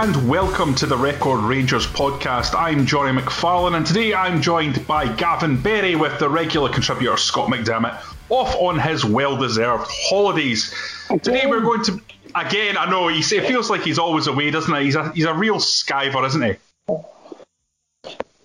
And 0.00 0.30
welcome 0.30 0.74
to 0.76 0.86
the 0.86 0.96
Record 0.96 1.40
Rangers 1.42 1.86
podcast. 1.86 2.58
I'm 2.58 2.86
Jonny 2.86 3.20
McFarlane 3.20 3.76
and 3.76 3.84
today 3.84 4.14
I'm 4.14 4.40
joined 4.40 4.86
by 4.86 5.06
Gavin 5.06 5.60
Berry 5.60 5.94
with 5.94 6.18
the 6.18 6.26
regular 6.26 6.70
contributor 6.70 7.18
Scott 7.18 7.50
McDermott 7.50 8.02
off 8.30 8.56
on 8.56 8.78
his 8.78 9.04
well 9.04 9.36
deserved 9.36 9.84
holidays. 9.90 10.74
Today 11.22 11.42
we're 11.46 11.60
going 11.60 11.84
to. 11.84 12.00
Again, 12.34 12.78
I 12.78 12.88
know 12.88 13.08
he 13.08 13.18
it 13.18 13.46
feels 13.46 13.68
like 13.68 13.82
he's 13.82 13.98
always 13.98 14.26
away, 14.26 14.50
doesn't 14.50 14.74
he? 14.74 14.84
He's 14.84 14.94
a, 14.94 15.12
he's 15.12 15.26
a 15.26 15.34
real 15.34 15.56
skiver, 15.56 16.26
isn't 16.26 16.42
he? 16.42 16.54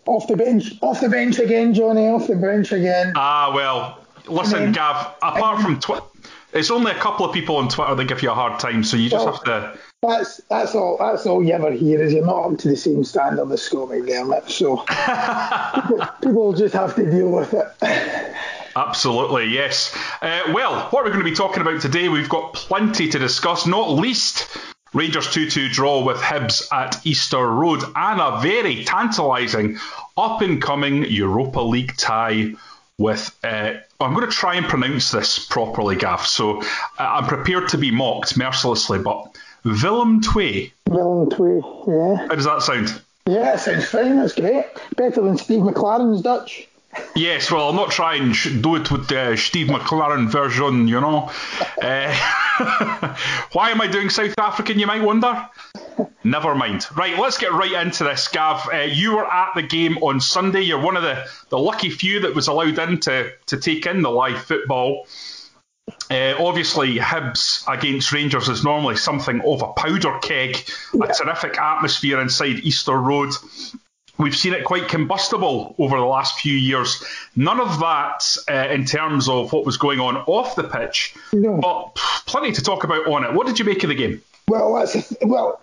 Off 0.07 0.27
the 0.27 0.35
bench, 0.35 0.73
off 0.81 0.99
the 0.99 1.07
bench 1.07 1.39
again, 1.39 1.73
Jonny. 1.73 2.09
Off 2.09 2.27
the 2.27 2.35
bench 2.35 2.73
again. 2.73 3.13
Ah, 3.15 3.53
well, 3.55 4.05
listen, 4.27 4.59
then- 4.59 4.71
Gav. 4.73 5.15
Apart 5.23 5.61
from 5.61 5.79
it's 6.55 6.71
only 6.71 6.91
a 6.91 6.95
couple 6.95 7.25
of 7.25 7.33
people 7.33 7.57
on 7.57 7.69
Twitter 7.69 7.93
that 7.93 8.05
give 8.05 8.23
you 8.23 8.31
a 8.31 8.33
hard 8.33 8.59
time, 8.59 8.83
so 8.83 8.97
you 8.97 9.09
just 9.09 9.25
Well- 9.25 9.33
have 9.35 9.43
to. 9.43 9.79
That's 10.01 10.39
that's 10.49 10.75
all. 10.75 10.97
That's 10.99 11.25
all 11.25 11.43
you 11.43 11.53
ever 11.53 11.71
hear 11.71 11.99
is 12.01 12.13
you're 12.13 12.25
not 12.25 12.51
up 12.51 12.57
to 12.59 12.67
the 12.67 12.77
same 12.77 13.03
standard 13.03 13.51
as 13.51 13.63
Scott 13.63 13.89
McDermott. 13.89 14.49
So 14.49 14.77
people, 14.77 16.07
people 16.21 16.53
just 16.53 16.75
have 16.75 16.95
to 16.95 17.09
deal 17.09 17.29
with 17.29 17.53
it. 17.53 17.67
Absolutely, 18.75 19.47
yes. 19.47 19.97
Uh, 20.21 20.41
well, 20.53 20.89
what 20.89 21.03
we're 21.03 21.11
going 21.11 21.23
to 21.23 21.29
be 21.29 21.35
talking 21.35 21.61
about 21.61 21.81
today, 21.81 22.09
we've 22.09 22.29
got 22.29 22.53
plenty 22.53 23.09
to 23.09 23.17
discuss, 23.17 23.65
not 23.65 23.89
least 23.89 24.47
Rangers 24.93 25.31
2 25.31 25.49
2 25.49 25.69
draw 25.69 26.03
with 26.03 26.17
Hibs 26.17 26.71
at 26.71 27.03
Easter 27.05 27.45
Road 27.45 27.81
and 27.95 28.21
a 28.21 28.39
very 28.41 28.83
tantalising 28.83 29.79
up 30.17 30.41
and 30.41 30.61
coming 30.61 31.03
Europa 31.05 31.61
League 31.61 31.97
tie 31.97 32.51
with. 32.99 33.35
Uh, 33.43 33.75
I'm 33.99 34.13
going 34.13 34.25
to 34.29 34.31
try 34.31 34.55
and 34.55 34.65
pronounce 34.65 35.11
this 35.11 35.39
properly, 35.45 35.95
Gav, 35.95 36.25
so 36.25 36.61
uh, 36.61 36.63
I'm 36.99 37.27
prepared 37.27 37.69
to 37.69 37.77
be 37.77 37.91
mocked 37.91 38.37
mercilessly, 38.37 38.99
but 38.99 39.35
Willem 39.63 40.21
Twee. 40.21 40.73
Willem 40.89 41.29
Twee, 41.29 41.61
yeah, 41.87 42.15
How 42.27 42.35
does 42.35 42.45
that 42.45 42.61
sound? 42.61 43.01
yeah, 43.25 43.53
it 43.53 43.59
sounds 43.59 43.85
fine. 43.85 44.17
That's 44.17 44.33
great. 44.33 44.65
Better 44.97 45.21
than 45.21 45.37
Steve 45.37 45.61
McClaren's 45.61 46.21
Dutch. 46.21 46.67
Yes, 47.15 47.51
well, 47.51 47.67
I'll 47.67 47.73
not 47.73 47.91
try 47.91 48.15
and 48.15 48.35
sh- 48.35 48.51
do 48.51 48.75
it 48.75 48.91
with 48.91 49.07
the 49.07 49.35
Steve 49.37 49.67
McClaren 49.67 50.29
version, 50.29 50.87
you 50.87 50.99
know. 50.99 51.31
Uh, 51.81 52.13
why 53.53 53.69
am 53.69 53.81
I 53.81 53.87
doing 53.87 54.09
South 54.09 54.33
African, 54.37 54.79
you 54.79 54.87
might 54.87 55.01
wonder? 55.01 55.49
Never 56.23 56.55
mind. 56.55 56.85
Right, 56.95 57.17
let's 57.17 57.37
get 57.37 57.53
right 57.53 57.71
into 57.71 58.03
this, 58.03 58.27
Gav. 58.27 58.67
Uh, 58.73 58.77
you 58.79 59.15
were 59.15 59.25
at 59.25 59.53
the 59.55 59.61
game 59.61 59.97
on 59.99 60.19
Sunday. 60.19 60.61
You're 60.61 60.81
one 60.81 60.97
of 60.97 61.03
the, 61.03 61.25
the 61.49 61.59
lucky 61.59 61.89
few 61.89 62.21
that 62.21 62.35
was 62.35 62.47
allowed 62.47 62.79
in 62.79 62.99
to, 63.01 63.31
to 63.47 63.57
take 63.57 63.85
in 63.85 64.01
the 64.01 64.11
live 64.11 64.41
football. 64.41 65.07
Uh, 66.09 66.33
obviously, 66.39 66.97
Hibs 66.97 67.63
against 67.71 68.11
Rangers 68.11 68.49
is 68.49 68.63
normally 68.63 68.97
something 68.97 69.41
of 69.41 69.61
a 69.61 69.73
powder 69.73 70.17
keg, 70.19 70.57
a 70.93 71.13
terrific 71.13 71.59
atmosphere 71.59 72.19
inside 72.19 72.59
Easter 72.59 72.97
Road. 72.97 73.31
We've 74.17 74.35
seen 74.35 74.53
it 74.53 74.63
quite 74.63 74.87
combustible 74.87 75.75
over 75.77 75.97
the 75.97 76.05
last 76.05 76.39
few 76.39 76.53
years. 76.55 77.03
None 77.35 77.59
of 77.59 77.79
that 77.79 78.37
uh, 78.49 78.71
in 78.73 78.85
terms 78.85 79.27
of 79.27 79.51
what 79.51 79.65
was 79.65 79.75
going 79.77 79.99
on 79.99 80.17
off 80.17 80.55
the 80.55 80.63
pitch, 80.63 81.15
No. 81.33 81.57
but 81.57 81.95
plenty 82.25 82.51
to 82.53 82.61
talk 82.61 82.83
about 82.85 83.05
on 83.07 83.25
it. 83.25 83.33
What 83.33 83.45
did 83.45 83.59
you 83.59 83.65
make 83.65 83.83
of 83.83 83.89
the 83.89 83.95
game? 83.95 84.21
Well, 84.47 84.73
that's 84.75 84.95
a 84.95 85.01
th- 85.01 85.21
well. 85.25 85.61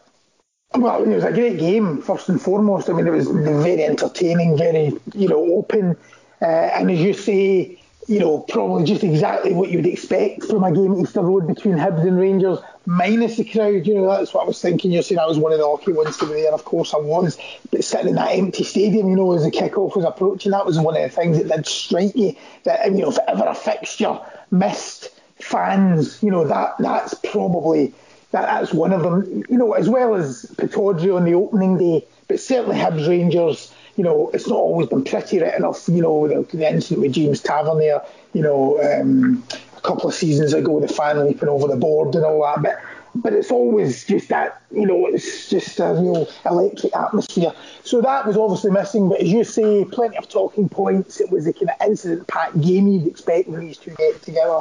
Well, 0.74 1.02
it 1.02 1.14
was 1.14 1.24
a 1.24 1.32
great 1.32 1.58
game 1.58 2.00
first 2.00 2.28
and 2.30 2.40
foremost. 2.40 2.88
I 2.88 2.94
mean, 2.94 3.06
it 3.06 3.10
was 3.10 3.28
very 3.28 3.84
entertaining, 3.84 4.56
very 4.56 4.92
you 5.14 5.28
know 5.28 5.42
open, 5.56 5.96
uh, 6.40 6.44
and 6.44 6.90
as 6.90 6.98
you 6.98 7.12
say, 7.12 7.78
you 8.08 8.18
know 8.18 8.38
probably 8.48 8.84
just 8.84 9.04
exactly 9.04 9.52
what 9.52 9.70
you 9.70 9.78
would 9.78 9.86
expect 9.86 10.44
from 10.44 10.64
a 10.64 10.72
game 10.72 10.92
at 10.94 10.98
Easter 11.00 11.20
Road 11.20 11.46
between 11.46 11.74
Hibs 11.74 12.06
and 12.06 12.18
Rangers, 12.18 12.58
minus 12.86 13.36
the 13.36 13.44
crowd. 13.44 13.86
You 13.86 13.94
know 13.94 14.10
that's 14.10 14.34
what 14.34 14.44
I 14.44 14.46
was 14.46 14.60
thinking. 14.60 14.92
You're 14.92 15.02
saying 15.02 15.18
I 15.18 15.26
was 15.26 15.38
one 15.38 15.52
of 15.52 15.58
the 15.58 15.66
lucky 15.66 15.92
ones 15.92 16.16
to 16.18 16.26
be 16.26 16.42
there. 16.42 16.52
Of 16.52 16.64
course 16.64 16.94
I 16.94 16.98
was, 16.98 17.38
but 17.70 17.84
sitting 17.84 18.08
in 18.08 18.14
that 18.16 18.36
empty 18.36 18.64
stadium, 18.64 19.08
you 19.08 19.16
know, 19.16 19.32
as 19.32 19.44
the 19.44 19.50
kickoff 19.50 19.96
was 19.96 20.04
approaching, 20.04 20.52
that 20.52 20.66
was 20.66 20.78
one 20.78 20.96
of 20.96 21.02
the 21.02 21.08
things 21.08 21.38
that 21.38 21.48
did 21.48 21.66
strike 21.66 22.16
you. 22.16 22.36
That 22.64 22.86
you 22.86 23.02
know, 23.02 23.10
if 23.10 23.18
ever 23.26 23.44
a 23.46 23.54
fixture 23.54 24.18
missed 24.50 25.10
fans, 25.36 26.22
you 26.22 26.30
know 26.30 26.46
that 26.46 26.74
that's 26.78 27.14
probably 27.14 27.94
that, 28.32 28.46
that's 28.46 28.72
one 28.72 28.92
of 28.92 29.02
them. 29.02 29.44
You 29.48 29.58
know, 29.58 29.72
as 29.72 29.88
well 29.88 30.14
as 30.14 30.46
Pittodrie 30.56 31.14
on 31.16 31.24
the 31.24 31.34
opening 31.34 31.78
day, 31.78 32.06
but 32.28 32.40
certainly 32.40 32.76
Hibs 32.76 33.08
Rangers. 33.08 33.72
You 33.94 34.04
know, 34.04 34.30
it's 34.32 34.48
not 34.48 34.56
always 34.56 34.88
been 34.88 35.04
pretty 35.04 35.38
right 35.38 35.54
enough. 35.54 35.86
You 35.86 36.00
know, 36.00 36.26
the, 36.26 36.56
the 36.56 36.66
incident 36.66 37.02
with 37.02 37.12
James 37.12 37.42
Tavernier. 37.42 38.00
You 38.32 38.40
know, 38.40 38.82
um, 38.82 39.44
couple 39.82 40.08
of 40.08 40.14
seasons 40.14 40.52
ago, 40.52 40.80
the 40.80 40.88
fan 40.88 41.24
leaping 41.26 41.48
over 41.48 41.66
the 41.66 41.76
board 41.76 42.14
and 42.14 42.24
all 42.24 42.42
that. 42.42 42.62
But 42.62 42.80
but 43.14 43.32
it's 43.34 43.50
always 43.50 44.04
just 44.04 44.28
that. 44.28 44.62
You 44.70 44.86
know, 44.86 45.06
it's 45.06 45.48
just 45.48 45.78
a 45.80 45.92
real 45.92 46.28
electric 46.46 46.96
atmosphere. 46.96 47.52
So 47.84 48.00
that 48.00 48.26
was 48.26 48.36
obviously 48.36 48.70
missing. 48.70 49.08
But 49.08 49.20
as 49.20 49.28
you 49.28 49.44
say, 49.44 49.84
plenty 49.84 50.16
of 50.16 50.28
talking 50.28 50.68
points. 50.68 51.20
It 51.20 51.30
was 51.30 51.46
a 51.46 51.52
kind 51.52 51.70
of 51.70 51.86
incident-packed 51.86 52.60
game 52.60 52.88
you'd 52.88 53.06
expect 53.06 53.48
when 53.48 53.60
these 53.60 53.76
two 53.76 53.94
get 53.96 54.22
together. 54.22 54.60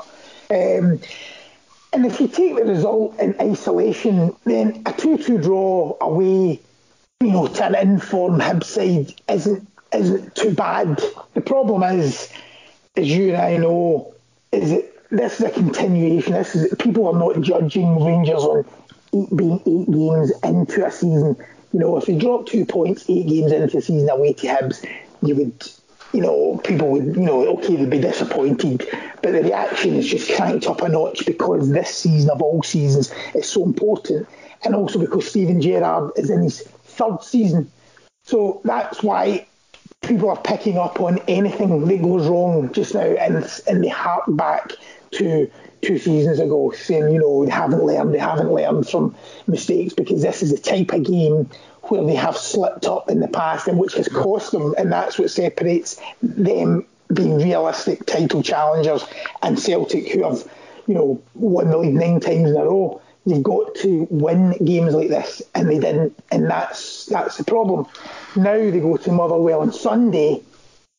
Um, 0.50 1.00
and 1.94 2.06
if 2.06 2.20
you 2.20 2.28
take 2.28 2.56
the 2.56 2.66
result 2.66 3.20
in 3.20 3.36
isolation, 3.40 4.36
then 4.46 4.82
a 4.86 4.94
2 4.94 5.18
2 5.18 5.38
draw 5.40 5.98
away, 6.02 6.60
you 7.20 7.32
know, 7.32 7.48
to 7.48 7.66
an 7.66 7.76
informed 7.76 8.42
Hibs 8.42 8.66
side 8.66 9.14
isn't, 9.30 9.68
isn't 9.94 10.36
too 10.36 10.54
bad. 10.54 11.02
The 11.34 11.42
problem 11.42 11.84
is, 11.84 12.32
as 12.96 13.08
you 13.08 13.34
and 13.34 13.42
I 13.42 13.58
know, 13.58 14.14
is 14.54 14.70
that 14.72 15.01
this 15.12 15.40
is 15.40 15.46
a 15.46 15.52
continuation. 15.52 16.34
This 16.34 16.56
is 16.56 16.74
people 16.80 17.08
are 17.08 17.20
not 17.20 17.42
judging 17.42 18.04
Rangers 18.04 18.44
on 18.44 18.66
eight, 19.14 19.36
being 19.36 19.62
eight 19.66 19.92
games 19.92 20.32
into 20.44 20.86
a 20.86 20.92
season. 20.92 21.36
You 21.74 21.80
know, 21.80 21.98
if 21.98 22.06
they 22.06 22.18
drop 22.18 22.48
two 22.48 22.66
points 22.66 23.10
eight 23.10 23.28
games 23.28 23.52
into 23.52 23.78
a 23.78 23.82
season 23.82 24.10
away 24.10 24.34
to 24.34 24.48
Hibs, 24.48 24.86
you 25.22 25.36
would, 25.36 25.70
you 26.14 26.22
know, 26.22 26.60
people 26.64 26.90
would, 26.92 27.16
you 27.16 27.22
know, 27.22 27.46
okay, 27.58 27.76
they'd 27.76 27.90
be 27.90 28.00
disappointed. 28.00 28.88
But 29.22 29.34
the 29.34 29.44
reaction 29.44 29.96
is 29.96 30.08
just 30.08 30.34
cranked 30.34 30.66
up 30.68 30.82
a 30.82 30.90
notch 30.90 31.26
because 31.26 31.70
this 31.70 31.94
season 31.94 32.30
of 32.30 32.42
all 32.42 32.64
seasons 32.64 33.14
is 33.36 33.50
so 33.50 33.64
important, 33.64 34.28
and 34.64 34.76
also 34.76 34.98
because 34.98 35.30
Steven 35.30 35.62
Gerrard 35.62 36.12
is 36.16 36.30
in 36.30 36.42
his 36.42 36.62
third 36.62 37.22
season. 37.22 37.70
So 38.24 38.62
that's 38.64 39.04
why 39.04 39.48
people 40.02 40.30
are 40.30 40.42
picking 40.42 40.78
up 40.78 41.00
on 41.00 41.20
anything 41.28 41.86
that 41.86 42.02
goes 42.02 42.28
wrong 42.28 42.72
just 42.74 42.94
now, 42.94 43.02
and 43.02 43.36
and 43.68 43.84
they 43.84 43.90
hark 43.90 44.24
back 44.28 44.72
to 45.12 45.50
two 45.82 45.98
seasons 45.98 46.40
ago, 46.40 46.72
saying 46.72 47.14
you 47.14 47.20
know 47.20 47.46
they 47.46 47.52
haven't 47.52 47.84
learned, 47.84 48.14
they 48.14 48.20
haven't 48.20 48.52
learned 48.52 48.88
from 48.88 49.16
mistakes 49.48 49.94
because 49.94 50.22
this 50.22 50.44
is 50.44 50.52
the 50.52 50.58
type 50.58 50.92
of 50.94 51.04
game 51.04 51.50
where 51.84 52.04
they 52.04 52.16
have 52.16 52.38
slipped 52.38 52.86
up 52.86 53.10
in 53.10 53.20
the 53.20 53.28
past 53.28 53.68
and 53.68 53.78
which 53.78 53.94
has 53.96 54.08
cost 54.08 54.52
them, 54.52 54.74
and 54.78 54.92
that's 54.92 55.18
what 55.18 55.30
separates 55.30 56.02
them 56.22 56.86
being 57.14 57.38
realistic 57.38 58.06
title 58.06 58.42
challengers 58.42 59.04
and 59.42 59.60
Celtic 59.60 60.10
who 60.10 60.24
have 60.24 60.50
you 60.88 60.94
know 60.94 61.22
won 61.36 61.70
the 61.70 61.78
league 61.78 61.94
nine 61.94 62.20
times 62.20 62.50
in 62.50 62.58
a 62.58 62.64
row. 62.64 63.02
You've 63.26 63.44
got 63.44 63.76
to 63.76 64.08
win 64.10 64.56
games 64.66 64.96
like 64.96 65.10
this, 65.10 65.44
and 65.54 65.70
they 65.70 65.78
didn't, 65.78 66.18
and 66.32 66.50
that's 66.50 67.06
that's 67.06 67.38
the 67.38 67.44
problem. 67.44 67.86
Now 68.36 68.58
they 68.58 68.80
go 68.80 68.98
to 68.98 69.12
Motherwell 69.12 69.62
on 69.62 69.72
Sunday, 69.72 70.42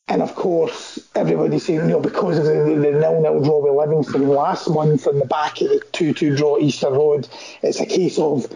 and 0.06 0.22
of 0.22 0.36
course 0.36 1.00
everybody's 1.16 1.66
saying, 1.66 1.80
you 1.80 1.86
know, 1.86 2.00
because 2.00 2.38
of 2.38 2.44
the, 2.44 2.52
the 2.52 2.92
nil-nil 2.92 3.42
draw 3.42 3.60
with 3.60 3.74
Livingston 3.74 4.28
last 4.28 4.70
month 4.70 5.08
on 5.08 5.18
the 5.18 5.24
back 5.24 5.60
of 5.60 5.68
the 5.68 5.82
two-two 5.90 6.36
draw 6.36 6.58
Easter 6.58 6.90
Road, 6.90 7.28
it's 7.60 7.80
a 7.80 7.86
case 7.86 8.18
of 8.18 8.46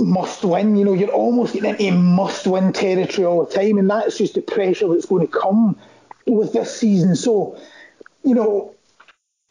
must 0.00 0.44
win. 0.44 0.74
You 0.74 0.84
know, 0.84 0.94
you're 0.94 1.10
almost 1.10 1.54
getting 1.54 1.76
into 1.76 1.98
must 1.98 2.48
win 2.48 2.72
territory 2.72 3.26
all 3.26 3.44
the 3.44 3.54
time, 3.54 3.78
and 3.78 3.88
that's 3.88 4.18
just 4.18 4.34
the 4.34 4.42
pressure 4.42 4.88
that's 4.88 5.06
going 5.06 5.24
to 5.24 5.32
come 5.32 5.78
with 6.26 6.52
this 6.52 6.76
season. 6.76 7.14
So, 7.14 7.60
you 8.24 8.34
know, 8.34 8.74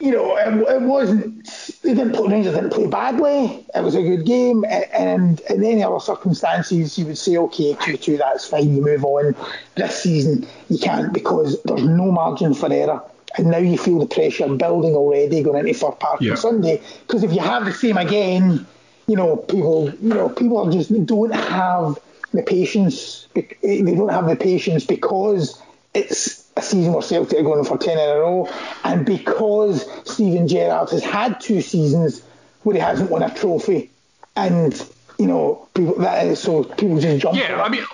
you 0.02 0.10
know, 0.10 0.36
it, 0.36 0.74
it 0.74 0.82
wasn't. 0.82 1.46
They 1.82 1.94
didn't 1.94 2.12
play. 2.12 2.28
Rangers 2.28 2.54
didn't 2.54 2.70
play 2.70 2.88
badly. 2.88 3.64
It 3.72 3.84
was 3.84 3.94
a 3.94 4.02
good 4.02 4.26
game, 4.26 4.64
and 4.64 5.40
in 5.42 5.64
any 5.64 5.84
other 5.84 6.00
circumstances, 6.00 6.98
you 6.98 7.06
would 7.06 7.16
say, 7.16 7.36
okay, 7.36 7.76
two-two, 7.80 8.16
that's 8.16 8.44
fine. 8.44 8.74
You 8.74 8.82
move 8.82 9.04
on. 9.04 9.36
This 9.76 10.02
season, 10.02 10.44
you 10.68 10.78
can't 10.78 11.12
because 11.12 11.62
there's 11.62 11.84
no 11.84 12.10
margin 12.10 12.52
for 12.52 12.70
error, 12.72 13.00
and 13.38 13.46
now 13.52 13.58
you 13.58 13.78
feel 13.78 14.00
the 14.00 14.06
pressure 14.06 14.52
building 14.52 14.96
already 14.96 15.40
going 15.40 15.68
into 15.68 15.78
Fir 15.78 15.92
Park 15.92 16.20
yeah. 16.20 16.32
on 16.32 16.36
Sunday. 16.36 16.82
Because 17.06 17.22
if 17.22 17.32
you 17.32 17.38
have 17.38 17.64
the 17.64 17.72
same 17.72 17.96
again, 17.96 18.66
you 19.06 19.14
know, 19.14 19.36
people, 19.36 19.88
you 20.02 20.14
know, 20.14 20.28
people 20.28 20.58
are 20.58 20.72
just 20.72 20.90
don't 21.06 21.32
have 21.32 21.96
the 22.32 22.42
patience. 22.42 23.28
Eh, 23.36 23.44
they 23.62 23.94
don't 23.94 24.08
have 24.08 24.26
the 24.26 24.34
patience 24.34 24.84
because 24.84 25.62
it's 25.94 26.41
a 26.56 26.62
season 26.62 26.92
where 26.92 27.02
Celtic 27.02 27.38
are 27.38 27.42
going 27.42 27.64
for 27.64 27.78
10 27.78 27.98
in 27.98 28.08
a 28.08 28.20
row, 28.20 28.48
and 28.84 29.06
because 29.06 29.86
Steven 30.04 30.48
Gerrard 30.48 30.90
has 30.90 31.02
had 31.02 31.40
two 31.40 31.60
seasons 31.60 32.22
where 32.62 32.74
he 32.74 32.80
hasn't 32.80 33.10
won 33.10 33.22
a 33.22 33.34
trophy, 33.34 33.90
and, 34.36 34.74
you 35.18 35.26
know, 35.26 35.68
people, 35.74 35.94
that 35.96 36.26
is, 36.26 36.40
so 36.40 36.64
people 36.64 36.98
just 37.00 37.22
jump. 37.22 37.36
Yeah, 37.36 37.62
I 37.62 37.68
mean, 37.68 37.84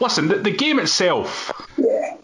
listen, 0.00 0.28
the, 0.28 0.36
the 0.36 0.50
game 0.50 0.78
itself, 0.78 1.52
yeah. 1.76 2.16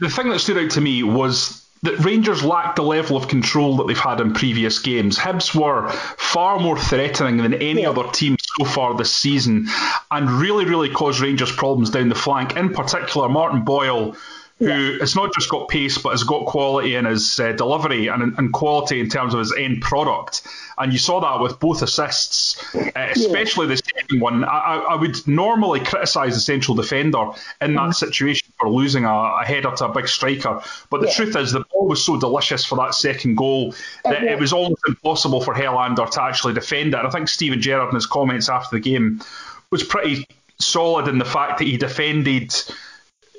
the 0.00 0.08
thing 0.08 0.28
that 0.30 0.38
stood 0.38 0.58
out 0.58 0.70
to 0.72 0.80
me 0.80 1.02
was 1.02 1.66
that 1.82 1.98
Rangers 2.00 2.44
lacked 2.44 2.76
the 2.76 2.82
level 2.82 3.16
of 3.16 3.28
control 3.28 3.78
that 3.78 3.86
they've 3.86 3.98
had 3.98 4.20
in 4.20 4.34
previous 4.34 4.78
games. 4.80 5.18
Hibs 5.18 5.54
were 5.54 5.88
far 5.90 6.60
more 6.60 6.78
threatening 6.78 7.38
than 7.38 7.54
any 7.54 7.82
yeah. 7.82 7.90
other 7.90 8.10
team 8.10 8.36
so 8.58 8.64
far 8.64 8.96
this 8.96 9.12
season 9.12 9.68
and 10.10 10.30
really, 10.30 10.64
really 10.64 10.90
caused 10.90 11.20
Rangers 11.20 11.52
problems 11.52 11.90
down 11.90 12.08
the 12.08 12.14
flank. 12.14 12.56
In 12.56 12.72
particular, 12.72 13.28
Martin 13.28 13.64
Boyle 13.64 14.16
who 14.60 14.98
has 15.00 15.16
not 15.16 15.32
just 15.32 15.48
got 15.48 15.68
pace 15.68 15.96
but 15.96 16.10
has 16.10 16.22
got 16.22 16.44
quality 16.44 16.94
in 16.94 17.06
his 17.06 17.40
uh, 17.40 17.52
delivery 17.52 18.08
and, 18.08 18.34
and, 18.36 18.52
quality 18.52 19.00
in 19.00 19.08
terms 19.08 19.32
of 19.32 19.40
his 19.40 19.54
end 19.56 19.80
product. 19.80 20.42
And 20.76 20.92
you 20.92 20.98
saw 20.98 21.20
that 21.20 21.42
with 21.42 21.58
both 21.58 21.80
assists, 21.80 22.62
uh, 22.74 22.90
especially 22.94 23.66
yeah. 23.68 23.74
the 23.74 23.82
second 23.96 24.20
one. 24.20 24.44
I, 24.44 24.84
I 24.90 24.94
would 24.96 25.26
normally 25.26 25.80
criticise 25.80 26.34
the 26.34 26.40
central 26.40 26.74
defender 26.74 27.30
in 27.62 27.74
that 27.74 27.90
mm. 27.90 27.94
situation 27.94 28.39
for 28.60 28.68
losing 28.68 29.04
a, 29.04 29.12
a, 29.12 29.44
header 29.44 29.70
to 29.70 29.86
a 29.86 29.92
big 29.92 30.06
striker. 30.06 30.62
But 30.90 31.00
the 31.00 31.08
yeah. 31.08 31.14
truth 31.14 31.36
is, 31.36 31.52
the 31.52 31.64
ball 31.72 31.88
was 31.88 32.04
so 32.04 32.18
delicious 32.18 32.64
for 32.64 32.76
that 32.76 32.94
second 32.94 33.36
goal 33.36 33.74
that 34.04 34.22
it 34.22 34.38
was 34.38 34.52
almost 34.52 34.82
impossible 34.86 35.40
for 35.40 35.54
Helander 35.54 36.08
to 36.10 36.22
actually 36.22 36.54
defend 36.54 36.94
it. 36.94 36.98
And 36.98 37.08
I 37.08 37.10
think 37.10 37.28
Steven 37.28 37.60
Gerrard 37.60 37.88
in 37.88 37.94
his 37.94 38.06
comments 38.06 38.48
after 38.48 38.76
the 38.76 38.80
game 38.80 39.22
was 39.70 39.82
pretty 39.82 40.26
solid 40.58 41.08
in 41.08 41.18
the 41.18 41.24
fact 41.24 41.58
that 41.58 41.64
he 41.64 41.76
defended 41.76 42.54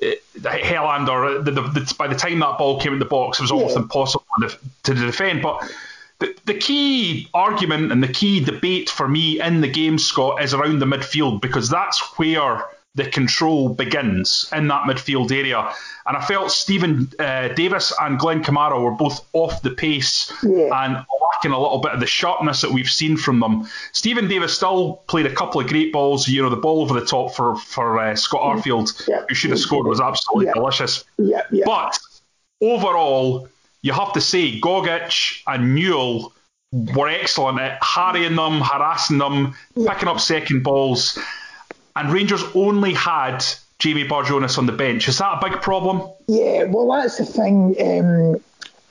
eh, 0.02 0.14
Helander, 0.40 1.44
the, 1.44 1.50
the, 1.52 1.62
the, 1.62 1.94
by 1.96 2.08
the 2.08 2.16
time 2.16 2.40
that 2.40 2.58
ball 2.58 2.80
came 2.80 2.92
in 2.92 2.98
the 2.98 3.04
box, 3.04 3.38
it 3.38 3.42
was 3.42 3.52
almost 3.52 3.76
yeah. 3.76 3.82
impossible 3.82 4.24
to, 4.40 4.58
to 4.82 4.94
defend. 4.94 5.42
But 5.42 5.70
the, 6.18 6.34
the 6.44 6.54
key 6.54 7.28
argument 7.32 7.92
and 7.92 8.02
the 8.02 8.12
key 8.12 8.44
debate 8.44 8.90
for 8.90 9.08
me 9.08 9.40
in 9.40 9.60
the 9.60 9.68
game, 9.68 9.98
Scott, 9.98 10.42
is 10.42 10.54
around 10.54 10.80
the 10.80 10.86
midfield 10.86 11.40
because 11.40 11.68
that's 11.68 12.00
where 12.18 12.64
the 12.94 13.06
control 13.06 13.70
begins 13.70 14.50
in 14.52 14.68
that 14.68 14.82
midfield 14.82 15.32
area. 15.32 15.72
And 16.06 16.16
I 16.16 16.24
felt 16.24 16.50
Stephen 16.50 17.10
uh, 17.18 17.48
Davis 17.48 17.92
and 18.00 18.18
Glenn 18.18 18.42
Kamara 18.42 18.82
were 18.82 18.90
both 18.90 19.24
off 19.32 19.62
the 19.62 19.70
pace 19.70 20.30
yeah. 20.42 20.84
and 20.84 21.06
lacking 21.32 21.52
a 21.52 21.60
little 21.60 21.78
bit 21.78 21.92
of 21.92 22.00
the 22.00 22.06
sharpness 22.06 22.60
that 22.60 22.70
we've 22.70 22.90
seen 22.90 23.16
from 23.16 23.40
them. 23.40 23.66
Stephen 23.92 24.28
Davis 24.28 24.54
still 24.54 25.02
played 25.06 25.24
a 25.24 25.34
couple 25.34 25.60
of 25.60 25.68
great 25.68 25.92
balls. 25.92 26.28
You 26.28 26.42
know, 26.42 26.50
the 26.50 26.56
ball 26.56 26.82
over 26.82 26.98
the 26.98 27.06
top 27.06 27.34
for 27.34 27.56
for 27.56 27.98
uh, 27.98 28.14
Scott 28.14 28.42
Arfield, 28.42 29.08
yeah. 29.08 29.24
who 29.28 29.34
should 29.34 29.50
have 29.50 29.60
scored, 29.60 29.86
was 29.86 30.00
absolutely 30.00 30.46
yeah. 30.46 30.54
delicious. 30.54 31.04
But 31.64 31.98
overall, 32.60 33.48
you 33.80 33.92
have 33.94 34.12
to 34.12 34.20
say 34.20 34.60
Gogic 34.60 35.42
and 35.46 35.74
Newell 35.74 36.32
were 36.72 37.08
excellent 37.08 37.58
at 37.58 37.82
harrying 37.82 38.36
them, 38.36 38.60
harassing 38.60 39.18
them, 39.18 39.54
picking 39.74 40.08
up 40.08 40.20
second 40.20 40.62
balls 40.62 41.18
and 41.96 42.12
Rangers 42.12 42.42
only 42.54 42.94
had 42.94 43.44
Jamie 43.78 44.06
Barjonas 44.06 44.58
on 44.58 44.66
the 44.66 44.72
bench. 44.72 45.08
Is 45.08 45.18
that 45.18 45.38
a 45.42 45.50
big 45.50 45.60
problem? 45.60 46.08
Yeah, 46.28 46.64
well, 46.64 46.90
that's 46.92 47.18
the 47.18 47.26
thing. 47.26 47.74
Um, 47.80 48.40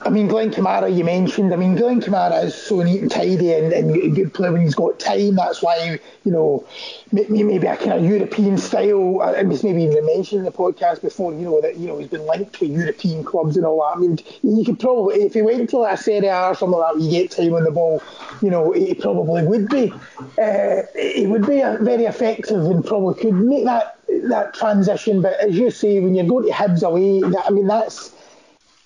I 0.04 0.10
mean, 0.10 0.26
Glenn 0.26 0.50
Kamara, 0.50 0.94
you 0.94 1.04
mentioned. 1.04 1.52
I 1.52 1.56
mean, 1.56 1.76
Glenn 1.76 2.00
Kamara 2.00 2.44
is 2.44 2.54
so 2.54 2.82
neat 2.82 3.02
and 3.02 3.10
tidy 3.10 3.52
and, 3.52 3.72
and 3.72 3.90
a 3.90 4.08
good 4.08 4.34
player 4.34 4.52
when 4.52 4.62
he's 4.62 4.74
got 4.74 4.98
time. 4.98 5.36
That's 5.36 5.62
why, 5.62 6.00
you 6.24 6.32
know, 6.32 6.66
maybe 7.12 7.66
a 7.66 7.76
kind 7.76 7.92
of 7.92 8.04
European 8.04 8.58
style. 8.58 9.20
I 9.20 9.42
was 9.42 9.62
maybe 9.62 9.84
even 9.84 10.04
mentioned 10.04 10.40
in 10.40 10.44
the 10.44 10.50
podcast 10.52 11.02
before, 11.02 11.32
you 11.32 11.42
know, 11.42 11.60
that, 11.60 11.76
you 11.76 11.86
know, 11.86 11.98
he's 11.98 12.08
been 12.08 12.26
linked 12.26 12.54
to 12.54 12.66
European 12.66 13.22
clubs 13.22 13.56
and 13.56 13.64
all 13.64 13.80
that. 13.80 13.96
I 13.96 14.00
mean, 14.00 14.18
you 14.42 14.64
could 14.64 14.80
probably, 14.80 15.22
if 15.22 15.34
he 15.34 15.42
went 15.42 15.70
to 15.70 15.78
like 15.78 15.98
Serie 15.98 16.26
A 16.26 16.48
or 16.48 16.54
something 16.54 16.78
like 16.78 16.94
that, 16.94 17.00
you 17.00 17.10
get 17.10 17.30
time 17.30 17.54
on 17.54 17.64
the 17.64 17.70
ball, 17.70 18.02
you 18.42 18.50
know, 18.50 18.72
he 18.72 18.94
probably 18.94 19.44
would 19.46 19.68
be. 19.68 19.92
Uh, 20.40 20.82
he 20.98 21.26
would 21.26 21.46
be 21.46 21.62
very 21.80 22.06
effective 22.06 22.64
and 22.64 22.84
probably 22.84 23.20
could 23.22 23.34
make 23.34 23.64
that 23.64 23.98
that 24.24 24.52
transition. 24.54 25.22
But 25.22 25.40
as 25.40 25.56
you 25.56 25.70
say, 25.70 26.00
when 26.00 26.14
you're 26.14 26.26
going 26.26 26.46
to 26.46 26.52
Hibs 26.52 26.82
away, 26.82 27.22
I 27.44 27.50
mean, 27.50 27.66
that's 27.66 28.11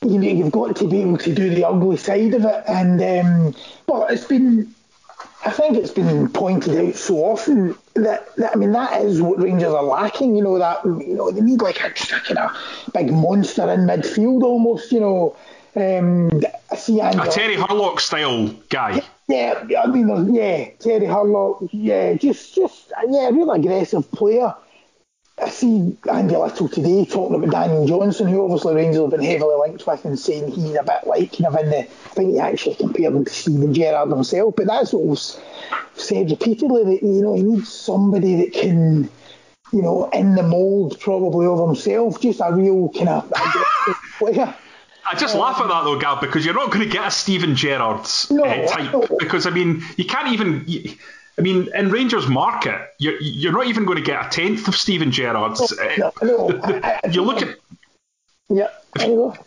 you 0.06 0.18
know, 0.18 0.28
you've 0.28 0.52
got 0.52 0.76
to 0.76 0.88
be 0.88 1.02
able 1.02 1.18
to 1.18 1.34
do 1.34 1.50
the 1.50 1.64
ugly 1.64 1.96
side 1.96 2.34
of 2.34 2.44
it. 2.44 2.64
And 2.68 3.00
um, 3.02 3.54
but 3.86 4.10
it's 4.10 4.24
been, 4.24 4.74
I 5.44 5.50
think 5.50 5.76
it's 5.76 5.90
been 5.90 6.28
pointed 6.28 6.76
out 6.78 6.94
so 6.94 7.16
often 7.16 7.76
that, 7.94 8.34
that 8.36 8.52
I 8.52 8.56
mean 8.56 8.72
that 8.72 9.02
is 9.02 9.20
what 9.20 9.40
Rangers 9.40 9.72
are 9.72 9.82
lacking. 9.82 10.36
You 10.36 10.42
know 10.42 10.58
that 10.58 10.84
you 10.84 11.14
know 11.14 11.30
they 11.30 11.40
need 11.40 11.60
like 11.60 11.80
a, 11.82 11.88
a 11.88 12.20
kind 12.20 12.38
of 12.38 12.92
big 12.92 13.12
monster 13.12 13.70
in 13.70 13.80
midfield 13.80 14.42
almost. 14.42 14.92
You 14.92 15.00
know. 15.00 15.36
Um, 15.76 16.30
I 16.72 16.76
see 16.76 17.02
Angela, 17.02 17.28
a 17.28 17.30
Terry 17.30 17.56
Hurlock 17.56 18.00
style 18.00 18.48
guy. 18.70 19.02
Yeah, 19.28 19.62
I 19.78 19.86
mean, 19.88 20.32
yeah, 20.32 20.70
Terry 20.78 21.04
Hurlock, 21.04 21.68
yeah, 21.70 22.14
just, 22.14 22.54
just, 22.54 22.92
yeah, 23.10 23.28
real 23.28 23.50
aggressive 23.50 24.10
player. 24.10 24.54
I 25.38 25.50
see 25.50 25.96
Andy 26.10 26.34
Little 26.34 26.68
today 26.68 27.04
talking 27.04 27.36
about 27.36 27.50
Daniel 27.50 27.86
Johnson, 27.86 28.26
who 28.26 28.42
obviously 28.42 28.74
Rangers 28.74 29.02
have 29.02 29.10
been 29.10 29.22
heavily 29.22 29.54
linked 29.60 29.86
with, 29.86 30.04
and 30.06 30.18
saying 30.18 30.50
he's 30.52 30.74
a 30.74 30.82
bit 30.82 31.06
like 31.06 31.32
kind 31.32 31.46
of 31.46 31.56
in 31.56 31.70
the. 31.70 31.80
I 31.80 31.84
think 31.84 32.30
he 32.32 32.38
actually 32.38 32.76
compared 32.76 33.14
him 33.14 33.24
to 33.24 33.30
Steven 33.30 33.74
Gerrard 33.74 34.08
himself, 34.08 34.54
but 34.56 34.66
that's 34.66 34.94
what 34.94 35.04
was 35.04 35.38
said 35.94 36.30
repeatedly 36.30 36.84
that 36.84 37.02
you 37.02 37.22
know 37.22 37.34
he 37.34 37.42
needs 37.42 37.70
somebody 37.70 38.36
that 38.36 38.54
can, 38.54 39.10
you 39.72 39.82
know, 39.82 40.08
in 40.10 40.36
the 40.36 40.42
mould 40.42 40.98
probably 41.00 41.46
of 41.46 41.66
himself, 41.66 42.18
just 42.18 42.40
a 42.40 42.50
real 42.54 42.88
kind 42.88 43.10
of 43.10 43.30
player. 44.18 44.54
I 45.08 45.14
just 45.16 45.34
um, 45.34 45.42
laugh 45.42 45.60
at 45.60 45.68
that 45.68 45.84
though, 45.84 45.98
Gav, 45.98 46.20
because 46.22 46.46
you're 46.46 46.54
not 46.54 46.70
going 46.70 46.84
to 46.84 46.90
get 46.90 47.06
a 47.06 47.10
Steven 47.10 47.54
Gerrard 47.54 48.06
no, 48.30 48.42
uh, 48.42 48.66
type. 48.66 48.92
No. 48.92 49.06
Because 49.18 49.46
I 49.46 49.50
mean, 49.50 49.82
you 49.96 50.06
can't 50.06 50.32
even. 50.32 50.64
You, 50.66 50.94
I 51.38 51.42
mean, 51.42 51.68
in 51.74 51.90
Rangers 51.90 52.26
market, 52.26 52.80
you're, 52.98 53.20
you're 53.20 53.52
not 53.52 53.66
even 53.66 53.84
going 53.84 53.98
to 53.98 54.04
get 54.04 54.26
a 54.26 54.28
tenth 54.28 54.68
of 54.68 54.76
Steven 54.76 55.10
Gerrard's. 55.10 55.76
No, 55.98 56.12
no, 56.22 57.00
you 57.10 57.22
look 57.22 57.42
at. 57.42 57.56
Yeah, 58.48 58.68
if, 58.94 59.38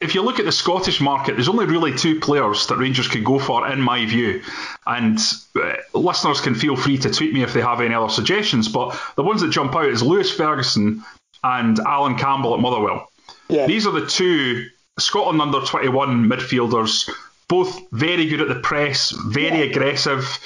if 0.00 0.14
you 0.14 0.22
look 0.22 0.38
at 0.38 0.44
the 0.44 0.52
Scottish 0.52 1.00
market, 1.00 1.32
there's 1.32 1.48
only 1.48 1.66
really 1.66 1.96
two 1.96 2.20
players 2.20 2.66
that 2.66 2.76
Rangers 2.76 3.06
could 3.06 3.24
go 3.24 3.38
for, 3.38 3.68
in 3.68 3.80
my 3.80 4.04
view. 4.06 4.42
And 4.86 5.18
uh, 5.54 5.74
listeners 5.94 6.40
can 6.40 6.54
feel 6.54 6.74
free 6.74 6.98
to 6.98 7.10
tweet 7.10 7.32
me 7.32 7.42
if 7.42 7.52
they 7.52 7.60
have 7.60 7.80
any 7.80 7.94
other 7.94 8.08
suggestions. 8.08 8.68
But 8.68 8.98
the 9.16 9.22
ones 9.22 9.40
that 9.42 9.50
jump 9.50 9.74
out 9.76 9.86
is 9.86 10.02
Lewis 10.02 10.30
Ferguson 10.30 11.04
and 11.44 11.78
Allan 11.78 12.16
Campbell 12.16 12.54
at 12.54 12.60
Motherwell. 12.60 13.08
Yeah. 13.48 13.66
These 13.66 13.86
are 13.86 13.92
the 13.92 14.06
two 14.06 14.66
Scotland 14.98 15.40
under 15.40 15.60
21 15.60 16.28
midfielders, 16.28 17.08
both 17.48 17.80
very 17.92 18.26
good 18.26 18.40
at 18.40 18.48
the 18.48 18.56
press, 18.56 19.10
very 19.10 19.60
yeah. 19.60 19.70
aggressive 19.70 20.38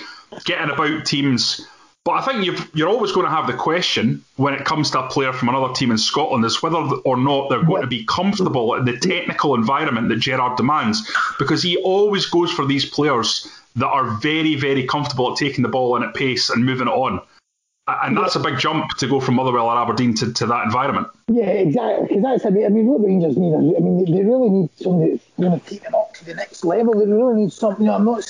getting 0.44 0.70
about 0.70 1.04
teams. 1.06 1.66
But 2.02 2.12
I 2.12 2.22
think 2.22 2.74
you 2.74 2.86
are 2.86 2.88
always 2.88 3.12
going 3.12 3.26
to 3.26 3.30
have 3.30 3.46
the 3.46 3.52
question 3.52 4.24
when 4.36 4.54
it 4.54 4.64
comes 4.64 4.90
to 4.92 5.00
a 5.00 5.08
player 5.10 5.34
from 5.34 5.50
another 5.50 5.74
team 5.74 5.90
in 5.90 5.98
Scotland 5.98 6.44
is 6.46 6.62
whether 6.62 6.78
or 6.78 7.18
not 7.18 7.50
they're 7.50 7.62
going 7.62 7.82
to 7.82 7.88
be 7.88 8.06
comfortable 8.06 8.74
in 8.74 8.86
the 8.86 8.96
technical 8.96 9.54
environment 9.54 10.08
that 10.08 10.16
Gerrard 10.16 10.56
demands, 10.56 11.06
because 11.38 11.62
he 11.62 11.76
always 11.76 12.24
goes 12.24 12.50
for 12.50 12.64
these 12.64 12.86
players 12.86 13.46
that 13.76 13.86
are 13.86 14.12
very, 14.16 14.56
very 14.56 14.86
comfortable 14.86 15.30
at 15.30 15.36
taking 15.36 15.62
the 15.62 15.68
ball 15.68 15.94
in 15.96 16.02
at 16.02 16.14
pace 16.14 16.48
and 16.48 16.64
moving 16.64 16.88
it 16.88 16.92
on. 16.92 17.20
And 17.86 18.16
that's 18.16 18.36
a 18.36 18.40
big 18.40 18.58
jump 18.58 18.96
to 18.98 19.06
go 19.08 19.20
from 19.20 19.34
Motherwell 19.34 19.66
or 19.66 19.76
Aberdeen 19.76 20.14
to, 20.14 20.32
to 20.32 20.46
that 20.46 20.64
environment. 20.64 21.08
Yeah, 21.28 21.46
exactly. 21.46 22.06
Because 22.08 22.22
that's, 22.22 22.46
I 22.46 22.50
mean, 22.50 22.64
I 22.64 22.68
mean, 22.68 22.86
what 22.86 23.04
Rangers 23.04 23.36
need, 23.36 23.52
I 23.54 23.80
mean, 23.80 24.04
they 24.04 24.22
really 24.22 24.48
need 24.48 24.70
somebody 24.76 25.12
that's 25.12 25.24
going 25.38 25.60
to 25.60 25.66
take 25.66 25.82
them 25.82 25.94
up 25.94 26.14
to 26.14 26.24
the 26.24 26.34
next 26.34 26.64
level. 26.64 26.98
They 26.98 27.06
really 27.06 27.42
need 27.42 27.52
something, 27.52 27.84
you 27.84 27.90
know, 27.90 27.96
I'm 27.96 28.04
not 28.04 28.24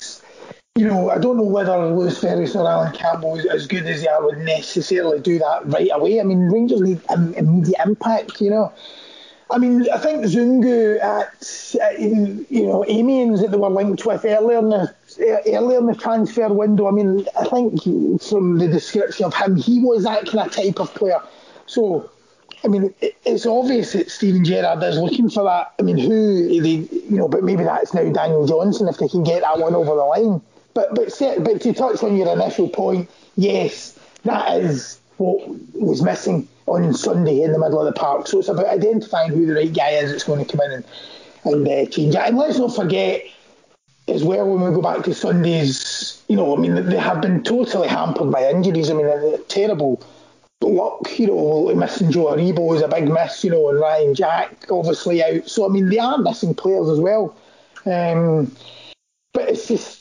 you 0.80 0.88
know, 0.88 1.10
I 1.10 1.18
don't 1.18 1.36
know 1.36 1.42
whether 1.42 1.76
Lewis 1.88 2.18
Ferguson 2.18 2.62
or 2.62 2.68
Allan 2.70 2.94
Campbell, 2.94 3.38
as 3.50 3.66
good 3.66 3.84
as 3.84 4.00
they 4.00 4.08
are, 4.08 4.24
would 4.24 4.38
necessarily 4.38 5.20
do 5.20 5.38
that 5.38 5.66
right 5.66 5.90
away. 5.92 6.18
I 6.18 6.22
mean, 6.22 6.48
Rangers 6.48 6.80
need 6.80 7.02
immediate 7.10 7.76
impact, 7.84 8.40
you 8.40 8.48
know. 8.48 8.72
I 9.50 9.58
mean, 9.58 9.86
I 9.92 9.98
think 9.98 10.24
Zungu 10.24 10.98
at, 11.02 12.00
you 12.00 12.66
know, 12.66 12.82
Amiens 12.88 13.42
that 13.42 13.50
they 13.50 13.58
were 13.58 13.68
linked 13.68 14.06
with 14.06 14.24
earlier 14.24 14.58
in 14.58 14.70
the 14.70 14.94
earlier 15.48 15.80
in 15.80 15.84
the 15.86 15.94
transfer 15.94 16.48
window. 16.48 16.88
I 16.88 16.92
mean, 16.92 17.26
I 17.38 17.44
think 17.44 17.82
from 18.22 18.56
the 18.56 18.68
description 18.68 19.26
of 19.26 19.34
him, 19.34 19.56
he 19.56 19.80
was 19.80 20.04
that 20.04 20.24
kind 20.24 20.48
of 20.48 20.50
type 20.50 20.80
of 20.80 20.94
player. 20.94 21.20
So 21.66 22.08
I 22.64 22.68
mean, 22.68 22.94
it's 23.26 23.44
obvious 23.44 23.92
that 23.92 24.10
Steven 24.10 24.46
Gerrard 24.46 24.82
is 24.82 24.96
looking 24.96 25.28
for 25.28 25.44
that. 25.44 25.74
I 25.78 25.82
mean, 25.82 25.98
who 25.98 26.62
they, 26.62 26.88
you 27.08 27.18
know, 27.18 27.28
but 27.28 27.42
maybe 27.42 27.64
that's 27.64 27.92
now 27.92 28.10
Daniel 28.10 28.46
Johnson 28.46 28.88
if 28.88 28.96
they 28.96 29.08
can 29.08 29.24
get 29.24 29.42
that 29.42 29.58
one 29.58 29.74
over 29.74 29.94
the 29.94 30.04
line. 30.04 30.40
But 30.74 30.94
but 30.94 31.12
but 31.44 31.60
to 31.62 31.72
touch 31.72 32.02
on 32.02 32.16
your 32.16 32.32
initial 32.32 32.68
point, 32.68 33.10
yes, 33.36 33.98
that 34.24 34.60
is 34.60 34.98
what 35.16 35.46
was 35.74 36.02
missing 36.02 36.48
on 36.66 36.94
Sunday 36.94 37.42
in 37.42 37.52
the 37.52 37.58
middle 37.58 37.80
of 37.80 37.92
the 37.92 37.98
park. 37.98 38.26
So 38.26 38.38
it's 38.38 38.48
about 38.48 38.66
identifying 38.66 39.30
who 39.30 39.46
the 39.46 39.54
right 39.54 39.72
guy 39.72 39.90
is 39.90 40.10
that's 40.10 40.24
going 40.24 40.44
to 40.44 40.50
come 40.50 40.64
in 40.64 40.72
and, 40.72 40.84
and 41.44 41.68
uh, 41.68 41.90
change 41.90 42.14
it. 42.14 42.20
And 42.20 42.36
let's 42.38 42.58
not 42.58 42.74
forget 42.74 43.22
as 44.08 44.24
well 44.24 44.48
when 44.48 44.64
we 44.64 44.74
go 44.74 44.82
back 44.82 45.04
to 45.04 45.14
Sundays, 45.14 46.22
you 46.28 46.36
know, 46.36 46.56
I 46.56 46.60
mean, 46.60 46.74
they 46.86 46.96
have 46.96 47.20
been 47.20 47.42
totally 47.42 47.88
hampered 47.88 48.30
by 48.30 48.48
injuries. 48.48 48.90
I 48.90 48.94
mean, 48.94 49.44
terrible 49.48 50.02
luck, 50.62 51.18
you 51.18 51.26
know, 51.26 51.74
missing 51.74 52.10
Joe 52.10 52.26
Aribo 52.26 52.74
is 52.76 52.82
a 52.82 52.88
big 52.88 53.08
miss, 53.08 53.42
you 53.44 53.50
know, 53.50 53.68
and 53.68 53.80
Ryan 53.80 54.14
Jack 54.14 54.66
obviously 54.70 55.22
out. 55.22 55.48
So, 55.48 55.66
I 55.66 55.68
mean, 55.68 55.88
they 55.88 55.98
are 55.98 56.18
missing 56.18 56.54
players 56.54 56.88
as 56.88 57.00
well. 57.00 57.36
Um, 57.86 58.54
but 59.32 59.48
it's 59.48 59.68
just, 59.68 59.99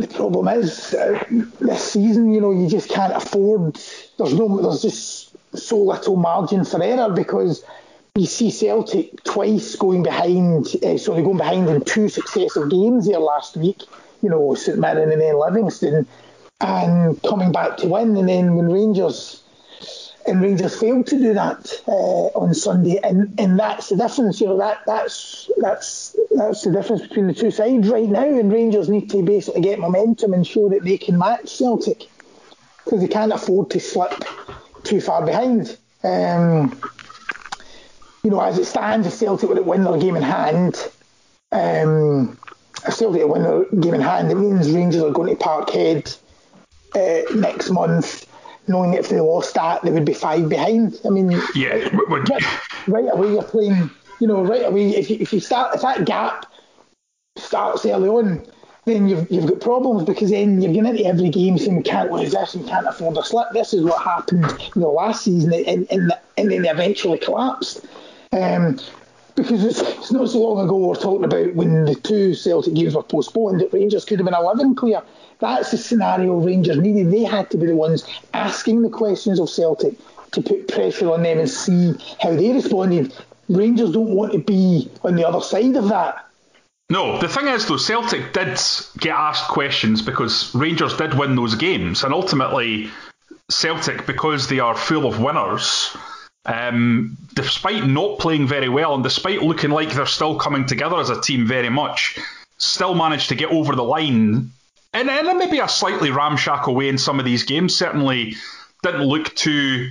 the 0.00 0.08
problem 0.08 0.48
is 0.48 0.94
uh, 0.94 1.22
this 1.60 1.92
season, 1.92 2.32
you 2.32 2.40
know, 2.40 2.52
you 2.52 2.68
just 2.68 2.88
can't 2.88 3.12
afford, 3.14 3.78
there's 4.18 4.34
no, 4.34 4.60
there's 4.60 4.82
just 4.82 5.36
so 5.56 5.78
little 5.78 6.16
margin 6.16 6.64
for 6.64 6.82
error 6.82 7.12
because 7.12 7.64
you 8.16 8.26
see 8.26 8.50
Celtic 8.50 9.22
twice 9.24 9.76
going 9.76 10.02
behind, 10.02 10.66
uh, 10.84 10.98
sorry, 10.98 11.22
going 11.22 11.38
behind 11.38 11.68
in 11.68 11.84
two 11.84 12.08
successive 12.08 12.70
games 12.70 13.06
there 13.06 13.18
last 13.18 13.56
week, 13.56 13.82
you 14.22 14.28
know, 14.28 14.54
St 14.54 14.78
Mirren 14.78 15.10
and 15.12 15.20
then 15.20 15.38
Livingston 15.38 16.06
and 16.60 17.22
coming 17.22 17.52
back 17.52 17.76
to 17.78 17.88
win. 17.88 18.16
And 18.16 18.28
then 18.28 18.54
when 18.56 18.70
Rangers 18.70 19.42
and 20.30 20.40
Rangers 20.40 20.78
failed 20.78 21.08
to 21.08 21.18
do 21.18 21.34
that 21.34 21.82
uh, 21.88 22.38
on 22.38 22.54
Sunday, 22.54 22.98
and, 23.02 23.34
and 23.38 23.58
that's 23.58 23.88
the 23.88 23.96
difference. 23.96 24.40
You 24.40 24.46
know 24.46 24.58
that 24.58 24.82
that's 24.86 25.50
that's 25.58 26.16
that's 26.30 26.62
the 26.62 26.70
difference 26.70 27.02
between 27.02 27.26
the 27.26 27.34
two 27.34 27.50
sides 27.50 27.88
right 27.88 28.08
now. 28.08 28.22
And 28.22 28.52
Rangers 28.52 28.88
need 28.88 29.10
to 29.10 29.22
basically 29.22 29.62
get 29.62 29.80
momentum 29.80 30.32
and 30.32 30.46
show 30.46 30.68
that 30.68 30.84
they 30.84 30.98
can 30.98 31.18
match 31.18 31.48
Celtic 31.48 32.06
because 32.84 33.00
they 33.00 33.08
can't 33.08 33.32
afford 33.32 33.70
to 33.70 33.80
slip 33.80 34.24
too 34.84 35.00
far 35.00 35.26
behind. 35.26 35.76
Um, 36.04 36.80
you 38.22 38.30
know, 38.30 38.40
as 38.40 38.58
it 38.58 38.66
stands, 38.66 39.06
if 39.06 39.14
Celtic 39.14 39.48
would 39.48 39.58
win 39.66 39.82
their 39.82 39.98
game 39.98 40.16
in 40.16 40.22
hand, 40.22 40.76
um, 41.50 42.38
if 42.86 42.94
Celtic 42.94 43.26
win 43.26 43.42
their 43.42 43.64
game 43.64 43.94
in 43.94 44.00
hand, 44.00 44.30
it 44.30 44.36
means 44.36 44.70
Rangers 44.70 45.02
are 45.02 45.10
going 45.10 45.36
to 45.36 45.42
Parkhead 45.42 46.16
uh, 46.94 47.34
next 47.34 47.70
month, 47.70 48.26
knowing 48.68 48.92
that 48.92 49.00
if 49.00 49.08
they 49.08 49.20
lost 49.20 49.54
that, 49.54 49.82
they 49.82 49.90
would 49.90 50.04
be 50.04 50.14
five 50.14 50.48
behind. 50.48 50.98
I 51.04 51.10
mean, 51.10 51.30
yeah, 51.54 51.88
right, 52.08 52.42
right 52.86 53.08
away 53.12 53.32
you're 53.32 53.42
playing. 53.42 53.90
You 54.20 54.26
know, 54.26 54.42
right 54.44 54.66
away 54.66 54.90
if 54.90 55.08
you, 55.08 55.16
if 55.20 55.32
you 55.32 55.40
start 55.40 55.74
if 55.74 55.82
that 55.82 56.04
gap 56.04 56.46
starts 57.36 57.86
early 57.86 58.08
on, 58.08 58.46
then 58.84 59.08
you've 59.08 59.30
you've 59.30 59.46
got 59.46 59.60
problems 59.60 60.04
because 60.04 60.30
then 60.30 60.60
you're 60.60 60.72
getting 60.72 60.90
into 60.90 61.04
every 61.04 61.30
game 61.30 61.58
saying 61.58 61.76
we 61.76 61.82
can't 61.82 62.12
lose 62.12 62.32
this 62.32 62.54
and 62.54 62.66
can't 62.68 62.86
afford 62.86 63.16
a 63.16 63.24
slip. 63.24 63.48
This 63.52 63.72
is 63.72 63.82
what 63.82 64.02
happened 64.02 64.44
you 64.74 64.82
know 64.82 64.92
last 64.92 65.24
season, 65.24 65.52
and 65.52 65.86
and, 65.90 66.12
and 66.36 66.50
then 66.50 66.62
they 66.62 66.68
eventually 66.68 67.18
collapsed. 67.18 67.84
Um, 68.32 68.78
because 69.34 69.64
it's, 69.64 69.80
it's, 69.80 70.12
not 70.12 70.28
so 70.28 70.38
long 70.38 70.64
ago 70.64 70.76
we 70.76 70.86
were 70.86 70.94
talking 70.94 71.24
about 71.24 71.54
when 71.54 71.84
the 71.84 71.94
two 71.94 72.34
Celtic 72.34 72.74
games 72.74 72.94
were 72.94 73.02
postponed 73.02 73.60
that 73.60 73.72
Rangers 73.72 74.04
could 74.04 74.18
have 74.18 74.24
been 74.24 74.34
11 74.34 74.74
clear. 74.74 75.02
That's 75.40 75.70
the 75.70 75.78
scenario 75.78 76.36
Rangers 76.38 76.76
needed. 76.76 77.10
They 77.10 77.24
had 77.24 77.50
to 77.50 77.56
be 77.56 77.66
the 77.66 77.74
ones 77.74 78.06
asking 78.34 78.82
the 78.82 78.90
questions 78.90 79.40
of 79.40 79.48
Celtic 79.48 79.94
to 80.32 80.42
put 80.42 80.68
pressure 80.68 81.10
on 81.12 81.22
them 81.22 81.38
and 81.38 81.50
see 81.50 81.94
how 82.20 82.34
they 82.34 82.52
responded. 82.52 83.12
Rangers 83.48 83.92
don't 83.92 84.10
want 84.10 84.32
to 84.32 84.38
be 84.38 84.90
on 85.02 85.16
the 85.16 85.26
other 85.26 85.40
side 85.40 85.76
of 85.76 85.88
that. 85.88 86.26
No, 86.90 87.18
the 87.18 87.28
thing 87.28 87.46
is 87.46 87.66
though, 87.66 87.76
Celtic 87.76 88.32
did 88.32 88.58
get 88.98 89.14
asked 89.14 89.48
questions 89.48 90.02
because 90.02 90.54
Rangers 90.54 90.96
did 90.96 91.14
win 91.14 91.36
those 91.36 91.54
games, 91.54 92.02
and 92.04 92.12
ultimately 92.12 92.90
Celtic, 93.48 94.06
because 94.06 94.48
they 94.48 94.58
are 94.58 94.76
full 94.76 95.06
of 95.06 95.20
winners, 95.20 95.96
um, 96.46 97.16
despite 97.34 97.86
not 97.86 98.18
playing 98.18 98.46
very 98.46 98.68
well 98.68 98.94
and 98.94 99.04
despite 99.04 99.42
looking 99.42 99.70
like 99.70 99.92
they're 99.92 100.06
still 100.06 100.36
coming 100.36 100.66
together 100.66 100.96
as 100.96 101.10
a 101.10 101.20
team 101.20 101.46
very 101.46 101.68
much, 101.68 102.18
still 102.58 102.94
managed 102.94 103.28
to 103.28 103.34
get 103.36 103.50
over 103.50 103.74
the 103.74 103.84
line 103.84 104.50
and, 104.92 105.08
and 105.08 105.38
maybe 105.38 105.58
a 105.58 105.68
slightly 105.68 106.10
ramshackle 106.10 106.74
way 106.74 106.88
in 106.88 106.98
some 106.98 107.18
of 107.18 107.24
these 107.24 107.44
games. 107.44 107.74
Certainly 107.74 108.34
didn't 108.82 109.02
look 109.02 109.34
too 109.34 109.90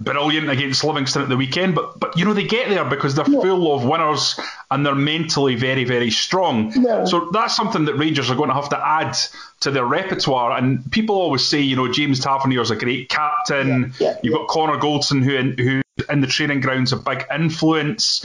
brilliant 0.00 0.48
against 0.48 0.84
Livingston 0.84 1.22
at 1.22 1.28
the 1.28 1.36
weekend, 1.36 1.74
but 1.74 1.98
but 1.98 2.16
you 2.16 2.24
know 2.24 2.32
they 2.32 2.44
get 2.44 2.68
there 2.68 2.84
because 2.84 3.14
they're 3.14 3.28
yeah. 3.28 3.40
full 3.40 3.74
of 3.74 3.84
winners 3.84 4.38
and 4.70 4.84
they're 4.84 4.94
mentally 4.94 5.54
very 5.54 5.84
very 5.84 6.10
strong. 6.10 6.72
Yeah. 6.74 7.04
So 7.04 7.30
that's 7.32 7.54
something 7.54 7.84
that 7.86 7.94
Rangers 7.94 8.30
are 8.30 8.36
going 8.36 8.48
to 8.48 8.54
have 8.54 8.70
to 8.70 8.86
add 8.86 9.16
to 9.60 9.70
their 9.70 9.84
repertoire. 9.84 10.56
And 10.56 10.90
people 10.92 11.16
always 11.16 11.44
say, 11.44 11.60
you 11.60 11.76
know, 11.76 11.92
James 11.92 12.20
Tavernier's 12.20 12.70
a 12.70 12.76
great 12.76 13.08
captain. 13.08 13.92
Yeah. 13.98 14.18
You've 14.22 14.34
got 14.34 14.48
Connor 14.48 14.78
Goldson 14.78 15.22
who 15.22 15.34
in, 15.34 15.58
who 15.58 15.82
in 16.08 16.20
the 16.20 16.26
training 16.26 16.60
grounds 16.60 16.92
a 16.92 16.96
big 16.96 17.24
influence. 17.32 18.24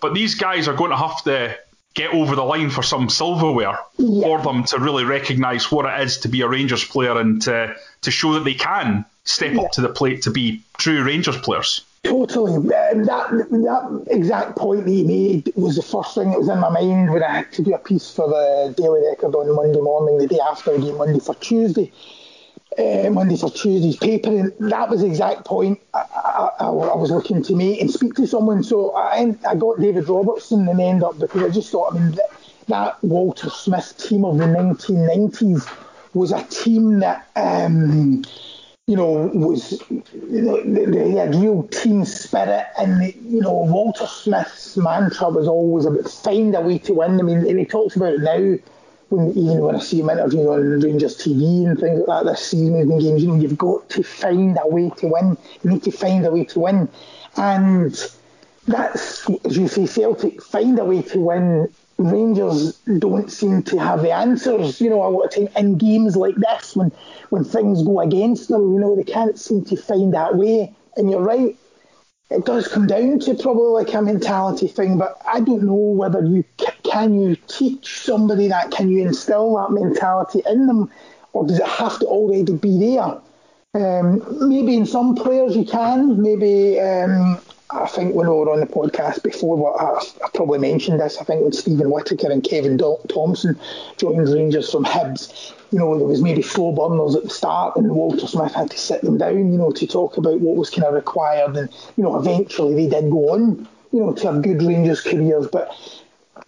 But 0.00 0.14
these 0.14 0.34
guys 0.34 0.68
are 0.68 0.74
going 0.74 0.90
to 0.90 0.96
have 0.96 1.22
to 1.24 1.58
get 1.94 2.12
over 2.14 2.36
the 2.36 2.44
line 2.44 2.70
for 2.70 2.82
some 2.82 3.08
silverware 3.08 3.78
yeah. 3.98 4.22
for 4.22 4.40
them 4.42 4.64
to 4.64 4.78
really 4.78 5.04
recognise 5.04 5.70
what 5.70 5.86
it 5.86 6.06
is 6.06 6.18
to 6.18 6.28
be 6.28 6.42
a 6.42 6.48
Rangers 6.48 6.84
player 6.84 7.18
and 7.18 7.42
to, 7.42 7.74
to 8.02 8.10
show 8.10 8.34
that 8.34 8.44
they 8.44 8.54
can 8.54 9.04
step 9.24 9.54
yeah. 9.54 9.62
up 9.62 9.72
to 9.72 9.80
the 9.80 9.88
plate 9.88 10.22
to 10.22 10.30
be 10.30 10.62
true 10.78 11.02
Rangers 11.02 11.36
players. 11.38 11.84
Totally. 12.02 12.54
Um, 12.54 12.66
that 12.68 13.04
that 13.04 14.04
exact 14.10 14.56
point 14.56 14.86
that 14.86 14.90
he 14.90 15.04
made 15.04 15.52
was 15.54 15.76
the 15.76 15.82
first 15.82 16.14
thing 16.14 16.30
that 16.30 16.38
was 16.38 16.48
in 16.48 16.58
my 16.58 16.70
mind 16.70 17.12
when 17.12 17.22
I 17.22 17.30
had 17.30 17.52
to 17.52 17.62
do 17.62 17.74
a 17.74 17.78
piece 17.78 18.10
for 18.10 18.26
the 18.26 18.72
Daily 18.74 19.02
Record 19.06 19.34
on 19.34 19.54
Monday 19.54 19.80
morning, 19.80 20.16
the 20.16 20.26
day 20.26 20.40
after 20.40 20.72
the 20.72 20.78
game, 20.78 20.96
Monday 20.96 21.20
for 21.20 21.34
Tuesday 21.34 21.92
uh, 22.78 23.10
Monday 23.10 23.36
for 23.36 23.50
Tuesday's 23.50 23.96
paper, 23.96 24.30
and 24.30 24.52
that 24.70 24.88
was 24.88 25.00
the 25.00 25.06
exact 25.06 25.44
point 25.44 25.80
I, 25.92 26.04
I, 26.60 26.66
I, 26.66 26.70
was 26.70 27.10
looking 27.10 27.42
to 27.42 27.56
make 27.56 27.80
and 27.80 27.90
speak 27.90 28.14
to 28.14 28.26
someone. 28.26 28.62
So 28.62 28.94
I, 28.94 29.34
I 29.48 29.54
got 29.56 29.80
David 29.80 30.08
Robertson 30.08 30.68
and 30.68 30.80
end 30.80 31.02
up 31.02 31.18
because 31.18 31.42
I 31.42 31.50
just 31.50 31.70
thought, 31.70 31.94
I 31.94 31.98
mean, 31.98 32.12
that, 32.12 32.30
that 32.68 33.04
Walter 33.04 33.50
Smith 33.50 33.94
team 33.98 34.24
of 34.24 34.38
the 34.38 34.44
1990s 34.44 35.68
was 36.14 36.32
a 36.32 36.44
team 36.44 37.00
that, 37.00 37.28
um, 37.34 38.24
you 38.86 38.96
know, 38.96 39.30
was 39.34 39.82
you 39.90 40.42
know, 40.42 40.62
they 40.62 41.10
had 41.10 41.34
real 41.34 41.64
team 41.64 42.04
spirit, 42.04 42.66
and 42.78 43.14
you 43.24 43.40
know, 43.40 43.52
Walter 43.52 44.06
Smith's 44.06 44.76
mantra 44.76 45.28
was 45.28 45.48
always 45.48 45.86
about 45.86 46.10
find 46.10 46.54
a 46.54 46.60
way 46.60 46.78
to 46.78 46.94
win. 46.94 47.18
I 47.20 47.22
mean, 47.22 47.38
and 47.38 47.58
he 47.58 47.64
talks 47.64 47.96
about 47.96 48.14
it 48.14 48.20
now 48.20 48.58
when 49.10 49.30
even 49.30 49.60
when 49.60 49.76
I 49.76 49.80
see 49.80 50.00
him 50.00 50.10
interviewing 50.10 50.48
on 50.48 50.80
Rangers 50.80 51.16
TV 51.18 51.66
and 51.66 51.78
things 51.78 52.00
like 52.06 52.24
that 52.24 52.30
this 52.30 52.46
season, 52.46 52.76
in 52.76 52.98
games, 52.98 53.22
you 53.22 53.28
know, 53.28 53.34
you've 53.34 53.58
got 53.58 53.88
to 53.90 54.02
find 54.02 54.58
a 54.60 54.66
way 54.66 54.90
to 54.98 55.06
win. 55.08 55.36
You 55.62 55.70
need 55.70 55.82
to 55.82 55.90
find 55.90 56.24
a 56.24 56.30
way 56.30 56.44
to 56.44 56.60
win, 56.60 56.88
and 57.36 57.92
that's 58.66 59.28
as 59.44 59.56
you 59.56 59.68
say, 59.68 59.86
Celtic 59.86 60.42
find 60.42 60.78
a 60.78 60.84
way 60.84 61.02
to 61.02 61.20
win. 61.20 61.68
Rangers 61.98 62.78
don't 62.98 63.30
seem 63.30 63.62
to 63.64 63.78
have 63.78 64.00
the 64.00 64.12
answers, 64.12 64.80
you 64.80 64.88
know, 64.88 65.06
a 65.06 65.10
lot 65.10 65.24
of 65.26 65.34
time 65.34 65.48
in 65.54 65.76
games 65.76 66.16
like 66.16 66.36
this 66.36 66.74
when 66.74 66.90
when 67.28 67.44
things 67.44 67.82
go 67.82 68.00
against 68.00 68.48
them, 68.48 68.72
you 68.72 68.80
know, 68.80 68.96
they 68.96 69.04
can't 69.04 69.38
seem 69.38 69.64
to 69.66 69.76
find 69.76 70.14
that 70.14 70.34
way. 70.36 70.72
And 70.96 71.10
you're 71.10 71.20
right, 71.20 71.56
it 72.30 72.44
does 72.44 72.68
come 72.68 72.86
down 72.86 73.18
to 73.20 73.34
probably 73.34 73.82
like 73.82 73.92
a 73.92 74.02
mentality 74.02 74.68
thing, 74.68 74.98
but 74.98 75.20
I 75.26 75.40
don't 75.40 75.64
know 75.64 75.74
whether 75.74 76.24
you 76.24 76.44
can 76.84 77.20
you 77.20 77.36
teach 77.48 78.00
somebody 78.00 78.48
that, 78.48 78.70
can 78.70 78.88
you 78.88 79.02
instill 79.02 79.56
that 79.56 79.72
mentality 79.72 80.42
in 80.46 80.66
them, 80.66 80.90
or 81.32 81.46
does 81.46 81.58
it 81.58 81.66
have 81.66 81.98
to 81.98 82.06
already 82.06 82.52
be 82.52 82.78
there? 82.78 83.20
Um, 83.72 84.48
maybe 84.48 84.76
in 84.76 84.86
some 84.86 85.14
players 85.14 85.56
you 85.56 85.64
can. 85.64 86.20
Maybe 86.20 86.80
um, 86.80 87.40
I 87.72 87.86
think 87.86 88.14
when 88.14 88.28
we 88.28 88.34
were 88.34 88.50
on 88.50 88.60
the 88.60 88.66
podcast 88.66 89.22
before, 89.22 89.56
well, 89.56 89.76
I, 89.78 90.24
I, 90.24 90.28
probably 90.34 90.58
mentioned 90.58 91.00
this. 91.00 91.18
I 91.18 91.24
think 91.24 91.42
when 91.42 91.52
Steven 91.52 91.90
Whittaker 91.90 92.30
and 92.30 92.42
Kevin 92.42 92.78
Thompson 92.78 93.58
joined 93.96 94.28
Rangers 94.28 94.70
from 94.72 94.84
Hibs, 94.84 95.52
you 95.70 95.78
know, 95.78 95.96
there 95.96 96.06
was 96.06 96.20
maybe 96.20 96.42
four 96.42 96.74
burners 96.74 97.14
at 97.14 97.22
the 97.22 97.30
start, 97.30 97.76
and 97.76 97.90
Walter 97.92 98.26
Smith 98.26 98.52
had 98.54 98.70
to 98.72 98.78
sit 98.78 99.02
them 99.02 99.18
down, 99.18 99.52
you 99.52 99.58
know, 99.58 99.70
to 99.70 99.86
talk 99.86 100.16
about 100.16 100.40
what 100.40 100.56
was 100.56 100.70
kind 100.70 100.84
of 100.84 100.94
required, 100.94 101.56
and 101.56 101.70
you 101.96 102.02
know, 102.02 102.18
eventually 102.18 102.74
they 102.74 102.88
did 102.88 103.10
go 103.10 103.30
on, 103.34 103.68
you 103.92 104.00
know, 104.00 104.12
to 104.12 104.32
have 104.32 104.42
good 104.42 104.62
Rangers 104.62 105.00
careers, 105.00 105.46
but 105.46 105.72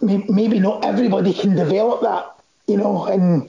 maybe 0.00 0.58
not 0.58 0.84
everybody 0.84 1.32
can 1.32 1.54
develop 1.54 2.00
that, 2.02 2.34
you 2.66 2.76
know, 2.76 3.04
and 3.04 3.48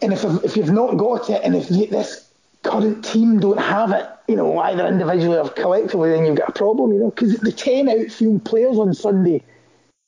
and 0.00 0.14
if 0.14 0.24
if 0.44 0.56
you've 0.56 0.72
not 0.72 0.96
got 0.96 1.28
it, 1.28 1.42
and 1.44 1.54
if 1.54 1.68
this 1.68 2.30
current 2.62 3.04
team 3.04 3.38
don't 3.38 3.60
have 3.60 3.92
it, 3.92 4.08
you 4.28 4.36
know, 4.36 4.58
either 4.58 4.86
individually 4.86 5.38
or 5.38 5.48
collectively, 5.50 6.10
then 6.10 6.24
you've 6.26 6.36
got 6.36 6.48
a 6.48 6.52
problem, 6.52 6.92
you 6.92 6.98
know, 6.98 7.10
because 7.10 7.38
the 7.38 7.52
ten 7.52 7.88
outfield 7.88 8.44
players 8.44 8.78
on 8.78 8.92
Sunday 8.94 9.42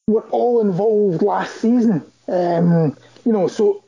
were 0.08 0.26
all 0.30 0.60
involved 0.60 1.22
last 1.22 1.56
season, 1.56 2.04
um, 2.28 2.96
you 3.25 3.32
know, 3.32 3.46
so 3.46 3.84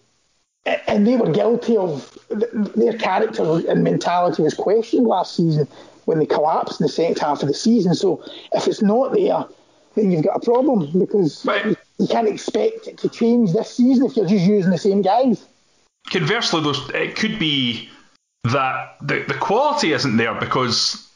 and 0.87 1.06
they 1.06 1.16
were 1.16 1.30
guilty 1.32 1.76
of 1.76 2.16
their 2.76 2.96
character 2.99 3.60
and 3.68 3.82
mentality 3.82 4.42
was 4.42 4.54
questioned 4.54 5.06
last 5.06 5.34
season 5.34 5.66
when 6.04 6.18
they 6.18 6.26
collapsed 6.26 6.80
in 6.80 6.87
the 6.87 6.92
second 6.92 7.18
half 7.18 7.42
of 7.42 7.49
the 7.49 7.54
season. 7.54 7.94
So 7.94 8.22
if 8.52 8.66
it's 8.68 8.82
not 8.82 9.12
there, 9.14 9.46
then 9.94 10.10
you've 10.10 10.25
got 10.25 10.37
a 10.37 10.40
problem 10.40 10.99
because 10.99 11.42
but, 11.44 11.64
you 11.64 12.06
can't 12.08 12.28
expect 12.28 12.87
it 12.87 12.99
to 12.99 13.08
change 13.08 13.52
this 13.52 13.75
season 13.75 14.06
if 14.06 14.16
you're 14.16 14.26
just 14.26 14.44
using 14.44 14.70
the 14.70 14.78
same 14.78 15.02
guys. 15.02 15.44
Conversely, 16.10 16.62
though, 16.62 16.75
it 16.94 17.16
could 17.16 17.38
be 17.38 17.88
that 18.44 18.97
the, 19.02 19.25
the 19.26 19.35
quality 19.35 19.92
isn't 19.92 20.16
there 20.16 20.35
because 20.35 21.06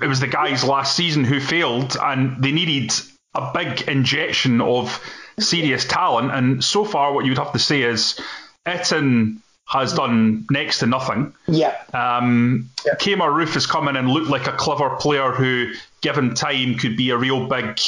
it 0.00 0.06
was 0.06 0.20
the 0.20 0.26
guys 0.26 0.64
last 0.64 0.96
season 0.96 1.24
who 1.24 1.40
failed 1.40 1.96
and 2.00 2.42
they 2.42 2.52
needed 2.52 2.92
a 3.34 3.50
big 3.54 3.82
injection 3.88 4.60
of 4.60 5.00
serious 5.38 5.84
talent. 5.86 6.32
And 6.32 6.62
so 6.62 6.84
far, 6.84 7.12
what 7.12 7.24
you'd 7.24 7.38
have 7.38 7.52
to 7.52 7.58
say 7.58 7.82
is 7.82 8.20
Itten 8.66 9.38
has 9.66 9.94
done 9.94 10.46
next 10.50 10.80
to 10.80 10.86
nothing. 10.86 11.32
Yeah. 11.46 11.76
Um, 11.94 12.70
yeah. 12.84 12.94
Kemar 12.94 13.30
Roofe 13.30 13.54
has 13.54 13.66
come 13.66 13.88
in 13.88 13.96
and 13.96 14.10
looked 14.10 14.28
like 14.28 14.46
a 14.46 14.52
clever 14.52 14.96
player 14.96 15.30
who, 15.30 15.72
given 16.02 16.34
time, 16.34 16.74
could 16.74 16.96
be 16.96 17.10
a 17.10 17.16
real 17.16 17.48
big 17.48 17.78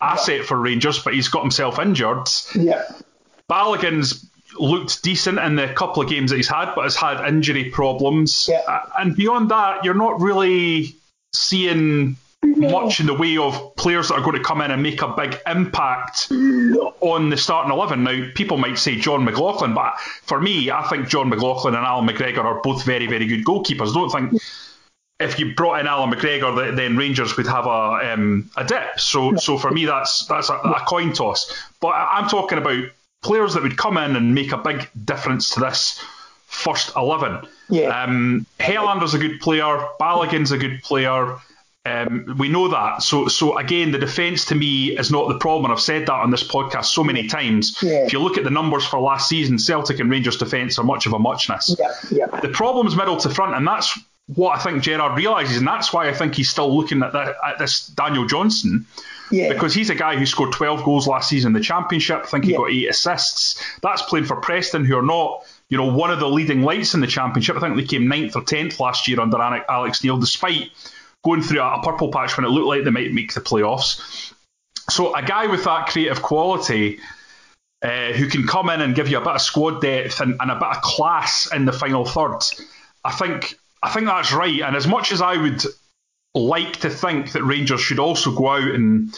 asset 0.00 0.40
yeah. 0.40 0.42
for 0.44 0.56
Rangers, 0.56 1.02
but 1.02 1.14
he's 1.14 1.28
got 1.28 1.42
himself 1.42 1.78
injured. 1.78 2.28
Yeah. 2.54 2.84
Balogun's 3.48 4.30
looked 4.58 5.02
decent 5.02 5.38
in 5.38 5.56
the 5.56 5.68
couple 5.68 6.02
of 6.02 6.08
games 6.08 6.30
that 6.30 6.36
he's 6.36 6.48
had, 6.48 6.74
but 6.74 6.82
has 6.82 6.96
had 6.96 7.26
injury 7.26 7.70
problems. 7.70 8.48
Yeah. 8.50 8.62
Uh, 8.66 8.88
and 8.98 9.16
beyond 9.16 9.50
that, 9.50 9.84
you're 9.84 9.94
not 9.94 10.20
really 10.20 10.94
seeing 11.32 12.16
much 12.44 13.00
in 13.00 13.06
the 13.06 13.14
way 13.14 13.36
of 13.36 13.76
players 13.76 14.08
that 14.08 14.14
are 14.14 14.20
going 14.20 14.36
to 14.36 14.42
come 14.42 14.60
in 14.60 14.70
and 14.70 14.82
make 14.82 15.00
a 15.02 15.08
big 15.08 15.38
impact 15.46 16.28
on 16.30 17.30
the 17.30 17.36
starting 17.36 17.72
11. 17.72 18.02
Now, 18.02 18.28
people 18.34 18.58
might 18.58 18.78
say 18.78 18.96
Jon 18.96 19.24
McLaughlin, 19.24 19.74
but 19.74 19.98
for 20.22 20.40
me, 20.40 20.70
I 20.70 20.82
think 20.88 21.08
Jon 21.08 21.28
McLaughlin 21.28 21.74
and 21.74 21.84
Allan 21.84 22.06
McGregor 22.06 22.44
are 22.44 22.60
both 22.60 22.84
very, 22.84 23.06
very 23.06 23.26
good 23.26 23.44
goalkeepers. 23.44 23.90
I 23.90 23.94
don't 23.94 24.10
think 24.10 24.42
if 25.20 25.38
you 25.38 25.54
brought 25.54 25.80
in 25.80 25.86
Allan 25.86 26.10
McGregor, 26.10 26.74
then 26.74 26.96
Rangers 26.96 27.36
would 27.36 27.46
have 27.46 27.66
a 27.66 28.12
um, 28.12 28.50
a 28.56 28.64
dip. 28.64 28.98
So, 28.98 29.36
so 29.36 29.56
for 29.56 29.70
me, 29.70 29.84
that's 29.84 30.26
that's 30.26 30.50
a, 30.50 30.54
a 30.54 30.84
coin 30.86 31.12
toss. 31.12 31.52
But 31.80 31.90
I'm 31.90 32.28
talking 32.28 32.58
about 32.58 32.84
players 33.22 33.54
that 33.54 33.62
would 33.62 33.76
come 33.76 33.96
in 33.96 34.16
and 34.16 34.34
make 34.34 34.52
a 34.52 34.58
big 34.58 34.88
difference 35.04 35.50
to 35.50 35.60
this 35.60 36.00
first 36.46 36.92
11. 36.96 37.46
Yeah. 37.70 38.02
Um, 38.02 38.46
Helander's 38.60 39.14
a 39.14 39.18
good 39.18 39.40
player. 39.40 39.86
Balogun's 39.98 40.52
a 40.52 40.58
good 40.58 40.82
player. 40.82 41.38
Um, 41.84 42.36
we 42.38 42.48
know 42.48 42.68
that. 42.68 43.02
So, 43.02 43.26
so 43.26 43.58
again, 43.58 43.90
the 43.90 43.98
defence 43.98 44.44
to 44.46 44.54
me 44.54 44.96
is 44.96 45.10
not 45.10 45.28
the 45.28 45.38
problem. 45.38 45.64
And 45.66 45.72
I've 45.72 45.80
said 45.80 46.02
that 46.02 46.12
on 46.12 46.30
this 46.30 46.46
podcast 46.46 46.86
so 46.86 47.02
many 47.02 47.26
times. 47.26 47.76
Yeah. 47.82 48.04
If 48.04 48.12
you 48.12 48.20
look 48.20 48.38
at 48.38 48.44
the 48.44 48.50
numbers 48.50 48.86
for 48.86 49.00
last 49.00 49.28
season, 49.28 49.58
Celtic 49.58 49.98
and 49.98 50.10
Rangers 50.10 50.36
defence 50.36 50.78
are 50.78 50.84
much 50.84 51.06
of 51.06 51.12
a 51.12 51.18
muchness. 51.18 51.74
Yeah, 51.78 51.92
yeah. 52.10 52.40
The 52.40 52.50
problem's 52.50 52.94
middle 52.94 53.16
to 53.16 53.30
front, 53.30 53.56
and 53.56 53.66
that's 53.66 53.98
what 54.26 54.58
I 54.58 54.62
think 54.62 54.82
Gerrard 54.82 55.16
realises, 55.16 55.56
and 55.56 55.66
that's 55.66 55.92
why 55.92 56.08
I 56.08 56.14
think 56.14 56.36
he's 56.36 56.48
still 56.48 56.74
looking 56.74 57.02
at, 57.02 57.14
at 57.14 57.58
this 57.58 57.88
Daniel 57.88 58.26
Johnson. 58.26 58.86
Yeah. 59.32 59.52
Because 59.52 59.72
he's 59.72 59.90
a 59.90 59.94
guy 59.94 60.16
who 60.16 60.26
scored 60.26 60.52
12 60.52 60.84
goals 60.84 61.08
last 61.08 61.30
season 61.30 61.48
in 61.48 61.52
the 61.54 61.64
Championship. 61.64 62.20
I 62.24 62.26
think 62.26 62.44
he 62.44 62.52
yeah. 62.52 62.58
got 62.58 62.70
eight 62.70 62.90
assists. 62.90 63.60
That's 63.80 64.02
playing 64.02 64.26
for 64.26 64.36
Preston, 64.36 64.84
who 64.84 64.96
are 64.98 65.02
not, 65.02 65.44
you 65.70 65.78
know, 65.78 65.86
one 65.86 66.10
of 66.10 66.20
the 66.20 66.28
leading 66.28 66.62
lights 66.62 66.92
in 66.92 67.00
the 67.00 67.06
Championship. 67.06 67.56
I 67.56 67.60
think 67.60 67.76
they 67.76 67.84
came 67.84 68.08
ninth 68.08 68.36
or 68.36 68.44
tenth 68.44 68.78
last 68.78 69.08
year 69.08 69.18
under 69.20 69.38
Alex 69.40 70.04
Neil, 70.04 70.18
despite 70.18 70.70
going 71.24 71.40
through 71.40 71.60
a, 71.60 71.78
a 71.78 71.82
purple 71.82 72.12
patch 72.12 72.36
when 72.36 72.44
it 72.44 72.50
looked 72.50 72.66
like 72.66 72.84
they 72.84 72.90
might 72.90 73.12
make 73.12 73.32
the 73.32 73.40
playoffs. 73.40 74.32
So 74.90 75.16
a 75.16 75.22
guy 75.22 75.46
with 75.46 75.64
that 75.64 75.88
creative 75.88 76.22
quality. 76.22 77.00
Uh, 77.84 78.12
who 78.12 78.28
can 78.28 78.46
come 78.46 78.70
in 78.70 78.80
and 78.80 78.94
give 78.94 79.08
you 79.08 79.18
a 79.18 79.20
bit 79.20 79.32
of 79.32 79.40
squad 79.40 79.80
depth 79.80 80.20
and, 80.20 80.36
and, 80.38 80.52
a 80.52 80.54
bit 80.54 80.68
of 80.68 80.80
class 80.82 81.52
in 81.52 81.64
the 81.64 81.72
final 81.72 82.04
third. 82.04 82.38
I 83.04 83.10
think 83.10 83.58
I 83.82 83.90
think 83.90 84.06
that's 84.06 84.32
right. 84.32 84.60
And 84.60 84.76
as 84.76 84.86
much 84.86 85.10
as 85.10 85.20
I 85.20 85.36
would 85.36 85.64
like 86.34 86.80
to 86.80 86.90
think 86.90 87.32
that 87.32 87.44
Rangers 87.44 87.80
should 87.80 87.98
also 87.98 88.34
go 88.34 88.48
out 88.48 88.74
and 88.74 89.14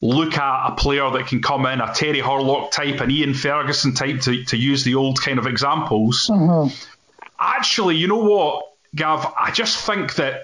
look 0.00 0.36
at 0.36 0.68
a 0.68 0.74
player 0.74 1.10
that 1.10 1.26
can 1.26 1.42
come 1.42 1.66
in, 1.66 1.80
a 1.80 1.92
Terry 1.94 2.20
Hurlock 2.20 2.70
type, 2.70 3.00
an 3.00 3.10
Ian 3.10 3.34
Ferguson 3.34 3.94
type, 3.94 4.20
to, 4.22 4.44
to 4.44 4.56
use 4.56 4.84
the 4.84 4.94
old 4.94 5.20
kind 5.20 5.38
of 5.38 5.46
examples. 5.46 6.28
Mm-hmm. 6.30 6.74
Actually, 7.38 7.96
you 7.96 8.08
know 8.08 8.16
what, 8.16 8.64
Gav? 8.94 9.34
I 9.38 9.50
just 9.50 9.84
think 9.84 10.14
that 10.16 10.42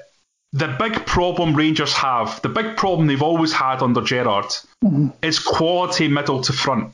the 0.53 0.69
big 0.79 1.07
problem 1.07 1.55
Rangers 1.55 1.95
have, 1.95 2.41
the 2.43 2.49
big 2.49 2.77
problem 2.77 3.07
they've 3.07 3.23
always 3.23 3.53
had 3.53 3.83
under 3.83 4.03
Gerrard, 4.03 4.47
mm-hmm. 4.85 5.09
is 5.23 5.39
quality 5.39 6.09
middle 6.09 6.43
to 6.43 6.53
front. 6.53 6.93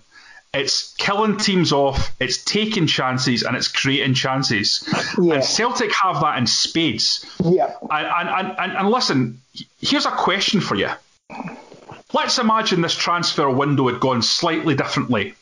It's 0.59 0.93
killing 0.95 1.37
teams 1.37 1.73
off, 1.73 2.11
it's 2.19 2.43
taking 2.43 2.89
chances, 2.89 3.45
and 3.45 3.57
it's 3.57 3.69
creating 3.69 4.15
chances. 4.15 4.83
Yeah. 5.17 5.35
And 5.35 5.45
Celtic 5.45 5.93
have 5.95 6.21
that 6.23 6.37
in 6.37 6.49
spades. 6.49 7.25
Yeah. 7.45 7.75
And, 7.89 8.29
and, 8.29 8.59
and, 8.59 8.73
and 8.73 8.91
listen, 8.91 9.41
here's 9.81 10.05
a 10.05 10.11
question 10.11 10.61
for 10.61 10.75
you. 10.75 10.91
Let's 12.13 12.39
imagine 12.39 12.81
this 12.81 12.97
transfer 12.97 13.49
window 13.49 13.87
had 13.87 14.01
gone 14.01 14.21
slightly 14.21 14.75
differently. 14.75 15.35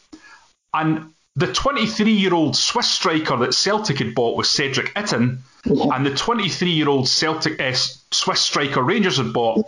And 0.74 1.14
the 1.34 1.50
23 1.50 2.12
year 2.12 2.34
old 2.34 2.54
Swiss 2.54 2.90
striker 2.90 3.38
that 3.38 3.54
Celtic 3.54 3.98
had 3.98 4.14
bought 4.14 4.36
was 4.36 4.50
Cedric 4.50 4.92
Itten, 4.94 5.38
yeah. 5.64 5.94
and 5.94 6.04
the 6.04 6.14
23 6.14 6.70
year 6.70 6.90
old 6.90 7.08
Celtic 7.08 7.58
uh, 7.58 7.72
Swiss 7.72 8.42
striker 8.42 8.82
Rangers 8.82 9.16
had 9.16 9.32
bought 9.32 9.64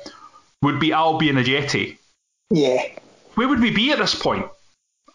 would 0.61 0.79
be 0.79 0.91
Albian 0.91 1.43
Ajeti. 1.43 1.97
Yeah. 2.51 2.83
Where 3.35 3.49
would 3.49 3.61
we 3.61 3.71
be 3.71 3.93
at 3.93 3.99
this 3.99 4.15
point? 4.15 4.45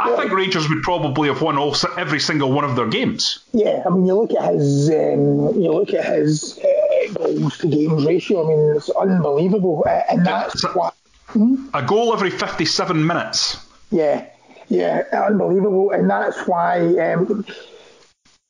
I 0.03 0.15
think 0.17 0.31
Rangers 0.31 0.67
would 0.69 0.83
probably 0.83 1.29
have 1.29 1.41
won 1.41 1.57
all 1.57 1.75
every 1.97 2.19
single 2.19 2.51
one 2.51 2.65
of 2.65 2.75
their 2.75 2.87
games. 2.87 3.43
Yeah, 3.53 3.83
I 3.85 3.89
mean, 3.89 4.05
you 4.05 4.15
look 4.15 4.33
at 4.33 4.53
his, 4.53 4.89
um, 4.89 5.61
you 5.61 5.71
look 5.71 5.93
at 5.93 6.05
his 6.05 6.59
uh, 6.59 7.13
goals 7.13 7.57
to 7.59 7.67
games 7.67 8.05
ratio. 8.05 8.45
I 8.45 8.47
mean, 8.49 8.75
it's 8.75 8.89
unbelievable, 8.89 9.85
uh, 9.87 10.01
and 10.09 10.25
that's 10.25 10.63
a, 10.63 10.67
what 10.69 10.95
hmm? 11.27 11.67
a 11.73 11.81
goal 11.81 12.13
every 12.13 12.31
fifty-seven 12.31 13.05
minutes. 13.05 13.57
Yeah, 13.91 14.27
yeah, 14.67 15.03
unbelievable, 15.13 15.91
and 15.91 16.09
that's 16.09 16.47
why 16.47 16.79
um, 16.99 17.45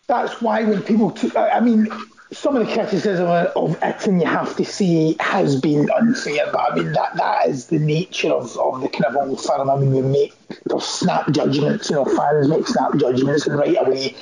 that's 0.07 0.41
why 0.41 0.63
when 0.63 0.81
people, 0.81 1.11
t- 1.11 1.35
I 1.37 1.59
mean, 1.59 1.87
some 2.33 2.55
of 2.55 2.65
the 2.65 2.73
criticism 2.73 3.27
of 3.27 3.79
Itten 3.81 4.19
you 4.19 4.27
have 4.27 4.55
to 4.55 4.65
say 4.65 5.15
has 5.19 5.59
been 5.59 5.89
unfair, 5.91 6.49
but 6.51 6.71
I 6.71 6.75
mean 6.75 6.93
that 6.93 7.15
that 7.15 7.47
is 7.47 7.67
the 7.67 7.79
nature 7.79 8.31
of, 8.31 8.57
of 8.57 8.81
the 8.81 8.89
kind 8.89 9.05
of 9.05 9.15
old 9.15 9.41
firm. 9.43 9.69
I 9.69 9.77
mean 9.77 9.91
we 9.91 10.01
make 10.01 10.42
snap 10.79 11.29
judgments, 11.31 11.89
you 11.89 11.95
know, 11.95 12.05
fans 12.05 12.47
make 12.47 12.67
snap 12.67 12.95
judgments 12.97 13.47
and 13.47 13.57
right 13.57 13.77
away 13.79 14.15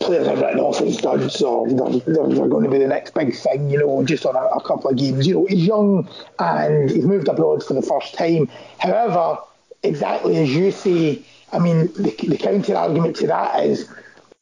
players 0.00 0.26
are 0.26 0.36
written 0.36 0.60
off 0.60 0.80
as 0.80 0.96
duds 0.96 1.40
or 1.42 1.68
they're, 1.68 2.00
they're, 2.00 2.28
they're, 2.28 2.48
going 2.48 2.64
to 2.64 2.70
be 2.70 2.78
the 2.78 2.88
next 2.88 3.14
big 3.14 3.34
thing, 3.34 3.70
you 3.70 3.78
know, 3.78 4.04
just 4.04 4.26
on 4.26 4.36
a, 4.36 4.40
a 4.40 4.62
couple 4.62 4.90
of 4.90 4.96
games. 4.96 5.26
You 5.26 5.34
know, 5.34 5.46
he's 5.46 5.66
young 5.66 6.08
and 6.38 6.90
he's 6.90 7.04
moved 7.04 7.28
abroad 7.28 7.64
for 7.64 7.74
the 7.74 7.82
first 7.82 8.14
time. 8.14 8.48
However, 8.78 9.38
exactly 9.82 10.36
as 10.38 10.50
you 10.50 10.70
say, 10.70 11.22
I 11.52 11.58
mean, 11.58 11.86
the, 11.94 12.14
the 12.28 12.38
counter 12.38 12.74
argument 12.74 13.16
to 13.16 13.26
that 13.28 13.64
is 13.64 13.88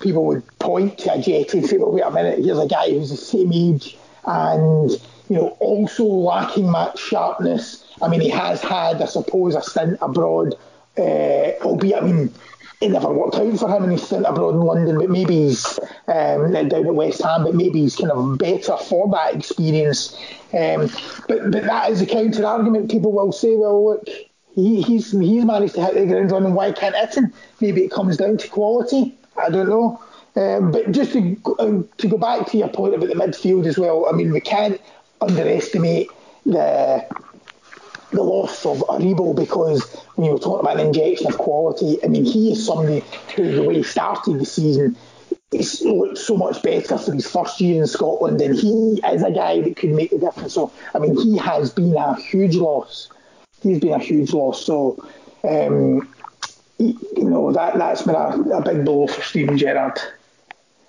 people 0.00 0.24
would 0.26 0.46
point 0.58 0.98
to 0.98 1.10
Ajeti 1.10 1.54
and 1.54 1.66
say, 1.66 1.76
well, 1.78 1.92
wait 1.92 2.04
a 2.04 2.10
minute, 2.10 2.44
here's 2.44 2.58
a 2.58 2.66
guy 2.66 2.90
who's 2.90 3.10
the 3.10 3.16
same 3.16 3.52
age 3.52 3.96
and, 4.24 4.90
you 5.28 5.36
know, 5.36 5.48
also 5.60 6.04
lacking 6.04 6.70
match 6.70 6.98
sharpness. 6.98 7.84
I 8.00 8.08
mean, 8.08 8.20
he 8.20 8.28
has 8.30 8.62
had, 8.62 9.02
I 9.02 9.06
suppose, 9.06 9.54
a 9.54 9.62
stint 9.62 9.98
abroad, 10.00 10.54
uh, 10.98 11.64
albeit, 11.64 12.02
I 12.02 12.06
mean, 12.06 12.32
it 12.80 12.90
never 12.90 13.12
worked 13.12 13.34
out 13.36 13.58
for 13.58 13.68
him 13.68 13.84
in 13.84 13.90
his 13.90 14.06
sent 14.06 14.26
abroad 14.26 14.54
in 14.54 14.60
London, 14.60 14.98
but 14.98 15.10
maybe 15.10 15.34
he's 15.34 15.78
um, 16.06 16.52
down 16.52 16.86
at 16.86 16.94
West 16.94 17.22
Ham, 17.22 17.44
but 17.44 17.54
maybe 17.54 17.80
he's 17.80 17.96
kind 17.96 18.12
of 18.12 18.38
better 18.38 18.76
for 18.76 19.08
that 19.10 19.34
experience. 19.34 20.16
Um, 20.52 20.88
but 21.26 21.50
but 21.50 21.64
that 21.64 21.90
is 21.90 22.00
a 22.00 22.06
counter 22.06 22.46
argument. 22.46 22.90
People 22.90 23.12
will 23.12 23.32
say, 23.32 23.56
well, 23.56 23.84
look, 23.84 24.08
he, 24.54 24.82
he's 24.82 25.10
he's 25.10 25.44
managed 25.44 25.74
to 25.74 25.84
hit 25.84 25.94
the 25.94 26.06
ground 26.06 26.30
running. 26.30 26.54
Why 26.54 26.72
can't 26.72 26.94
Itten? 26.94 27.32
Maybe 27.60 27.84
it 27.84 27.90
comes 27.90 28.16
down 28.16 28.36
to 28.38 28.48
quality. 28.48 29.16
I 29.36 29.50
don't 29.50 29.68
know. 29.68 30.00
Um, 30.36 30.70
but 30.70 30.92
just 30.92 31.12
to, 31.14 31.36
um, 31.58 31.88
to 31.98 32.06
go 32.06 32.16
back 32.16 32.46
to 32.48 32.58
your 32.58 32.68
point 32.68 32.94
about 32.94 33.08
the 33.08 33.14
midfield 33.16 33.66
as 33.66 33.76
well, 33.76 34.06
I 34.06 34.12
mean, 34.12 34.32
we 34.32 34.40
can't 34.40 34.80
underestimate 35.20 36.10
the 36.46 37.04
the 38.10 38.22
loss 38.22 38.64
of 38.64 38.78
Aribo 38.88 39.34
because 39.34 39.84
when 40.14 40.26
you 40.26 40.32
were 40.32 40.38
talking 40.38 40.60
about 40.60 40.80
an 40.80 40.86
injection 40.86 41.26
of 41.26 41.38
quality, 41.38 41.98
I 42.02 42.08
mean, 42.08 42.24
he 42.24 42.52
is 42.52 42.64
somebody 42.64 43.04
who, 43.36 43.52
the 43.52 43.62
way 43.62 43.76
he 43.76 43.82
started 43.82 44.38
the 44.38 44.46
season, 44.46 44.96
it's 45.52 45.82
looked 45.82 46.18
so 46.18 46.36
much 46.36 46.62
better 46.62 46.98
for 46.98 47.12
his 47.12 47.30
first 47.30 47.60
year 47.60 47.82
in 47.82 47.86
Scotland, 47.86 48.40
and 48.40 48.54
he 48.54 49.00
is 49.12 49.22
a 49.22 49.30
guy 49.30 49.60
that 49.60 49.76
could 49.76 49.90
make 49.90 50.10
the 50.10 50.18
difference. 50.18 50.54
So, 50.54 50.72
I 50.94 50.98
mean, 50.98 51.16
he 51.16 51.36
has 51.38 51.72
been 51.72 51.94
a 51.96 52.20
huge 52.20 52.54
loss. 52.54 53.10
He's 53.62 53.80
been 53.80 53.94
a 53.94 53.98
huge 53.98 54.32
loss. 54.32 54.64
So, 54.64 55.06
um, 55.44 56.08
you 56.78 56.94
know, 57.16 57.52
that, 57.52 57.76
that's 57.76 58.02
been 58.02 58.14
a, 58.14 58.58
a 58.58 58.62
big 58.62 58.84
blow 58.84 59.06
for 59.06 59.22
Steven 59.22 59.56
Gerrard. 59.58 59.98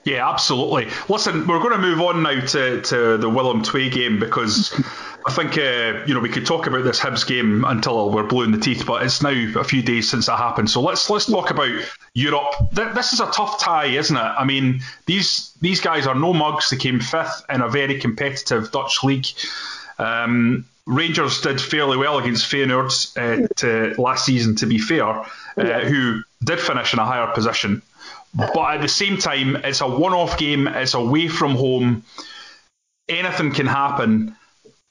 Yeah, 0.05 0.29
absolutely. 0.29 0.87
Listen, 1.09 1.45
we're 1.45 1.59
going 1.59 1.73
to 1.73 1.77
move 1.77 1.99
on 1.99 2.23
now 2.23 2.39
to, 2.39 2.81
to 2.81 3.17
the 3.17 3.29
Willem 3.29 3.63
Twee 3.63 3.89
game 3.89 4.19
because 4.19 4.73
I 5.25 5.31
think 5.31 5.57
uh, 5.57 6.05
you 6.05 6.13
know 6.13 6.21
we 6.21 6.29
could 6.29 6.45
talk 6.45 6.67
about 6.67 6.83
this 6.83 6.99
Hibs 6.99 7.27
game 7.27 7.65
until 7.65 8.09
we're 8.09 8.23
blue 8.23 8.43
in 8.43 8.51
the 8.51 8.57
teeth, 8.57 8.85
but 8.85 9.03
it's 9.03 9.21
now 9.21 9.59
a 9.59 9.63
few 9.63 9.81
days 9.81 10.09
since 10.09 10.27
that 10.27 10.37
happened. 10.37 10.69
So 10.69 10.81
let's 10.81 11.09
let's 11.09 11.25
talk 11.25 11.51
about 11.51 11.71
Europe. 12.13 12.53
This 12.71 13.11
is 13.13 13.19
a 13.19 13.29
tough 13.31 13.59
tie, 13.59 13.87
isn't 13.87 14.15
it? 14.15 14.19
I 14.19 14.45
mean, 14.45 14.81
these 15.05 15.53
these 15.61 15.81
guys 15.81 16.07
are 16.07 16.15
no 16.15 16.33
mugs. 16.33 16.69
They 16.69 16.77
came 16.77 17.01
fifth 17.01 17.43
in 17.49 17.61
a 17.61 17.67
very 17.67 17.99
competitive 17.99 18.71
Dutch 18.71 19.03
league. 19.03 19.27
Um, 19.97 20.65
Rangers 20.85 21.41
did 21.41 21.61
fairly 21.61 21.97
well 21.97 22.17
against 22.17 22.49
Feyenoord 22.49 23.15
uh, 23.15 23.47
to, 23.57 24.01
last 24.01 24.25
season, 24.25 24.55
to 24.55 24.65
be 24.65 24.79
fair, 24.79 25.07
uh, 25.07 25.25
who 25.81 26.23
did 26.43 26.59
finish 26.59 26.93
in 26.93 26.99
a 26.99 27.05
higher 27.05 27.31
position. 27.31 27.83
But 28.33 28.75
at 28.75 28.81
the 28.81 28.87
same 28.87 29.17
time, 29.17 29.55
it's 29.57 29.81
a 29.81 29.87
one-off 29.87 30.37
game. 30.37 30.67
It's 30.67 30.93
away 30.93 31.27
from 31.27 31.55
home. 31.55 32.03
Anything 33.07 33.51
can 33.53 33.65
happen, 33.65 34.35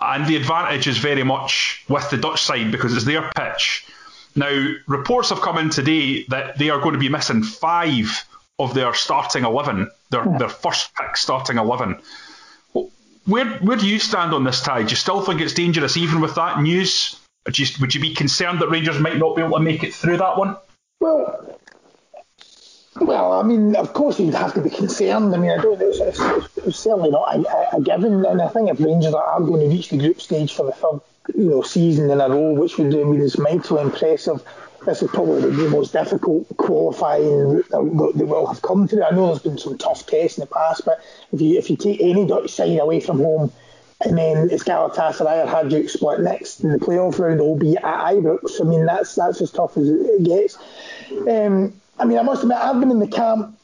and 0.00 0.26
the 0.26 0.36
advantage 0.36 0.88
is 0.88 0.98
very 0.98 1.22
much 1.22 1.84
with 1.88 2.10
the 2.10 2.16
Dutch 2.16 2.42
side 2.42 2.72
because 2.72 2.96
it's 2.96 3.04
their 3.04 3.30
pitch. 3.36 3.86
Now, 4.34 4.74
reports 4.86 5.30
have 5.30 5.40
come 5.40 5.58
in 5.58 5.70
today 5.70 6.24
that 6.24 6.58
they 6.58 6.70
are 6.70 6.80
going 6.80 6.94
to 6.94 6.98
be 6.98 7.08
missing 7.08 7.44
five 7.44 8.24
of 8.58 8.74
their 8.74 8.92
starting 8.94 9.44
eleven, 9.44 9.88
their 10.10 10.24
their 10.38 10.48
first 10.48 10.94
pick 10.96 11.16
starting 11.16 11.58
eleven. 11.58 12.00
Where 13.26 13.46
where 13.58 13.76
do 13.76 13.86
you 13.86 14.00
stand 14.00 14.34
on 14.34 14.42
this 14.42 14.62
tie? 14.62 14.82
Do 14.82 14.90
you 14.90 14.96
still 14.96 15.22
think 15.22 15.40
it's 15.40 15.54
dangerous, 15.54 15.96
even 15.96 16.20
with 16.20 16.34
that 16.34 16.60
news? 16.60 17.20
You, 17.52 17.66
would 17.80 17.94
you 17.94 18.00
be 18.00 18.14
concerned 18.14 18.60
that 18.60 18.68
Rangers 18.68 18.98
might 18.98 19.16
not 19.16 19.36
be 19.36 19.42
able 19.42 19.58
to 19.58 19.62
make 19.62 19.84
it 19.84 19.94
through 19.94 20.16
that 20.18 20.36
one? 20.36 20.56
Well, 21.00 21.58
well, 23.00 23.32
I 23.32 23.42
mean, 23.42 23.76
of 23.76 23.92
course 23.92 24.18
you'd 24.18 24.34
have 24.34 24.54
to 24.54 24.60
be 24.60 24.70
concerned. 24.70 25.34
I 25.34 25.38
mean, 25.38 25.50
I 25.50 25.60
don't. 25.60 25.80
It's, 25.80 26.00
it's, 26.00 26.56
it's 26.58 26.78
certainly 26.78 27.10
not 27.10 27.36
a, 27.36 27.76
a, 27.76 27.80
given, 27.80 28.24
and 28.24 28.40
I 28.40 28.48
think 28.48 28.70
if 28.70 28.80
Rangers 28.80 29.14
are 29.14 29.40
going 29.40 29.60
to 29.60 29.68
reach 29.68 29.90
the 29.90 29.98
group 29.98 30.20
stage 30.20 30.54
for 30.54 30.66
the 30.66 30.72
third, 30.72 31.00
you 31.34 31.50
know, 31.50 31.62
season 31.62 32.10
in 32.10 32.20
a 32.20 32.28
row, 32.28 32.52
which 32.52 32.78
would 32.78 32.94
I 32.94 33.04
mean 33.04 33.20
is 33.20 33.38
mightily 33.38 33.82
impressive. 33.82 34.42
This 34.86 35.02
is 35.02 35.10
probably 35.10 35.50
the 35.50 35.70
most 35.70 35.92
difficult 35.92 36.46
qualifying 36.56 37.56
that 37.56 38.12
they 38.14 38.24
will 38.24 38.46
have 38.46 38.62
come 38.62 38.86
through. 38.86 39.02
I 39.02 39.10
know 39.10 39.26
there's 39.26 39.40
been 39.40 39.58
some 39.58 39.76
tough 39.76 40.06
tests 40.06 40.38
in 40.38 40.42
the 40.42 40.46
past, 40.46 40.84
but 40.84 41.00
if 41.32 41.40
you 41.40 41.58
if 41.58 41.68
you 41.68 41.76
take 41.76 42.00
any 42.00 42.26
Dutch 42.26 42.50
side 42.50 42.78
away 42.78 43.00
from 43.00 43.18
home, 43.18 43.52
and 44.00 44.16
then 44.16 44.48
it's 44.50 44.64
Galatasaray 44.64 45.44
or 45.44 45.48
Hajduk 45.48 45.90
Split 45.90 46.20
next 46.20 46.60
in 46.60 46.70
the 46.70 46.78
playoff 46.78 47.18
round, 47.18 47.40
albeit 47.40 47.78
at 47.78 48.14
Ibrox. 48.14 48.60
I 48.60 48.64
mean, 48.64 48.86
that's 48.86 49.16
that's 49.16 49.40
as 49.40 49.50
tough 49.50 49.76
as 49.76 49.88
it 49.88 50.22
gets. 50.22 50.56
Um, 51.28 51.74
I 51.98 52.04
mean, 52.04 52.18
I 52.18 52.22
must 52.22 52.42
admit, 52.42 52.58
I've 52.58 52.78
been 52.80 52.90
in 52.90 52.98
the 52.98 53.08
camp, 53.08 53.58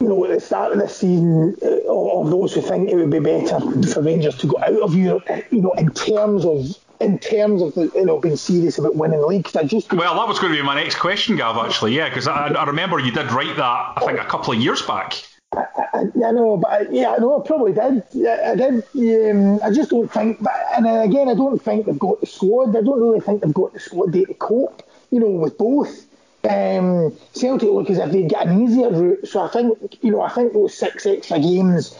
you 0.00 0.08
know, 0.08 0.24
at 0.24 0.30
the 0.30 0.40
start 0.40 0.72
of 0.72 0.78
this 0.78 0.96
season, 0.96 1.56
uh, 1.62 1.92
of 1.92 2.30
those 2.30 2.54
who 2.54 2.62
think 2.62 2.90
it 2.90 2.96
would 2.96 3.10
be 3.10 3.20
better 3.20 3.60
for 3.92 4.02
Rangers 4.02 4.36
to 4.38 4.46
go 4.46 4.58
out 4.58 4.80
of 4.80 4.94
Europe, 4.94 5.28
you 5.50 5.60
know, 5.60 5.72
in 5.72 5.90
terms 5.92 6.44
of 6.44 6.76
in 7.00 7.18
terms 7.18 7.62
of 7.62 7.74
the, 7.74 7.90
you 7.94 8.04
know 8.04 8.18
being 8.18 8.36
serious 8.36 8.78
about 8.78 8.94
winning 8.94 9.20
the 9.20 9.26
league. 9.26 9.48
I 9.56 9.64
just 9.64 9.92
well, 9.92 10.14
that 10.14 10.28
was 10.28 10.38
going 10.38 10.52
to 10.52 10.58
be 10.58 10.64
my 10.64 10.74
next 10.74 10.96
question, 10.96 11.36
Gav. 11.36 11.56
Actually, 11.56 11.96
yeah, 11.96 12.08
because 12.08 12.28
I, 12.28 12.48
I, 12.48 12.64
remember 12.64 12.98
you 12.98 13.10
did 13.10 13.32
write 13.32 13.56
that 13.56 13.92
I 13.96 14.02
think 14.04 14.18
a 14.18 14.24
couple 14.24 14.52
of 14.52 14.60
years 14.60 14.82
back. 14.82 15.14
I, 15.52 15.64
I, 15.94 16.00
I 16.26 16.30
know, 16.30 16.58
but 16.58 16.70
I, 16.70 16.80
yeah, 16.90 17.12
I 17.12 17.18
know 17.18 17.42
I 17.42 17.46
probably 17.46 17.72
did. 17.72 18.04
I, 18.28 18.54
did. 18.54 18.84
Um, 19.30 19.60
I 19.62 19.70
just 19.70 19.90
don't 19.90 20.12
think. 20.12 20.42
But 20.42 20.52
and 20.76 20.86
again, 20.86 21.28
I 21.28 21.34
don't 21.34 21.60
think 21.60 21.86
they've 21.86 21.98
got 21.98 22.20
the 22.20 22.26
squad. 22.26 22.76
I 22.76 22.82
don't 22.82 23.00
really 23.00 23.20
think 23.20 23.42
they've 23.42 23.54
got 23.54 23.72
the 23.72 23.80
squad 23.80 24.12
to 24.12 24.34
cope. 24.34 24.82
You 25.10 25.20
know, 25.20 25.30
with 25.30 25.58
both. 25.58 26.06
Um, 26.48 27.16
Celtic 27.34 27.68
look 27.68 27.90
as 27.90 27.98
if 27.98 28.10
they'd 28.12 28.28
get 28.28 28.46
an 28.46 28.62
easier 28.62 28.90
route. 28.90 29.28
So 29.28 29.42
I 29.42 29.48
think, 29.48 29.98
you 30.02 30.10
know, 30.10 30.22
I 30.22 30.30
think 30.30 30.52
those 30.52 30.74
six 30.74 31.04
extra 31.04 31.38
games, 31.38 31.98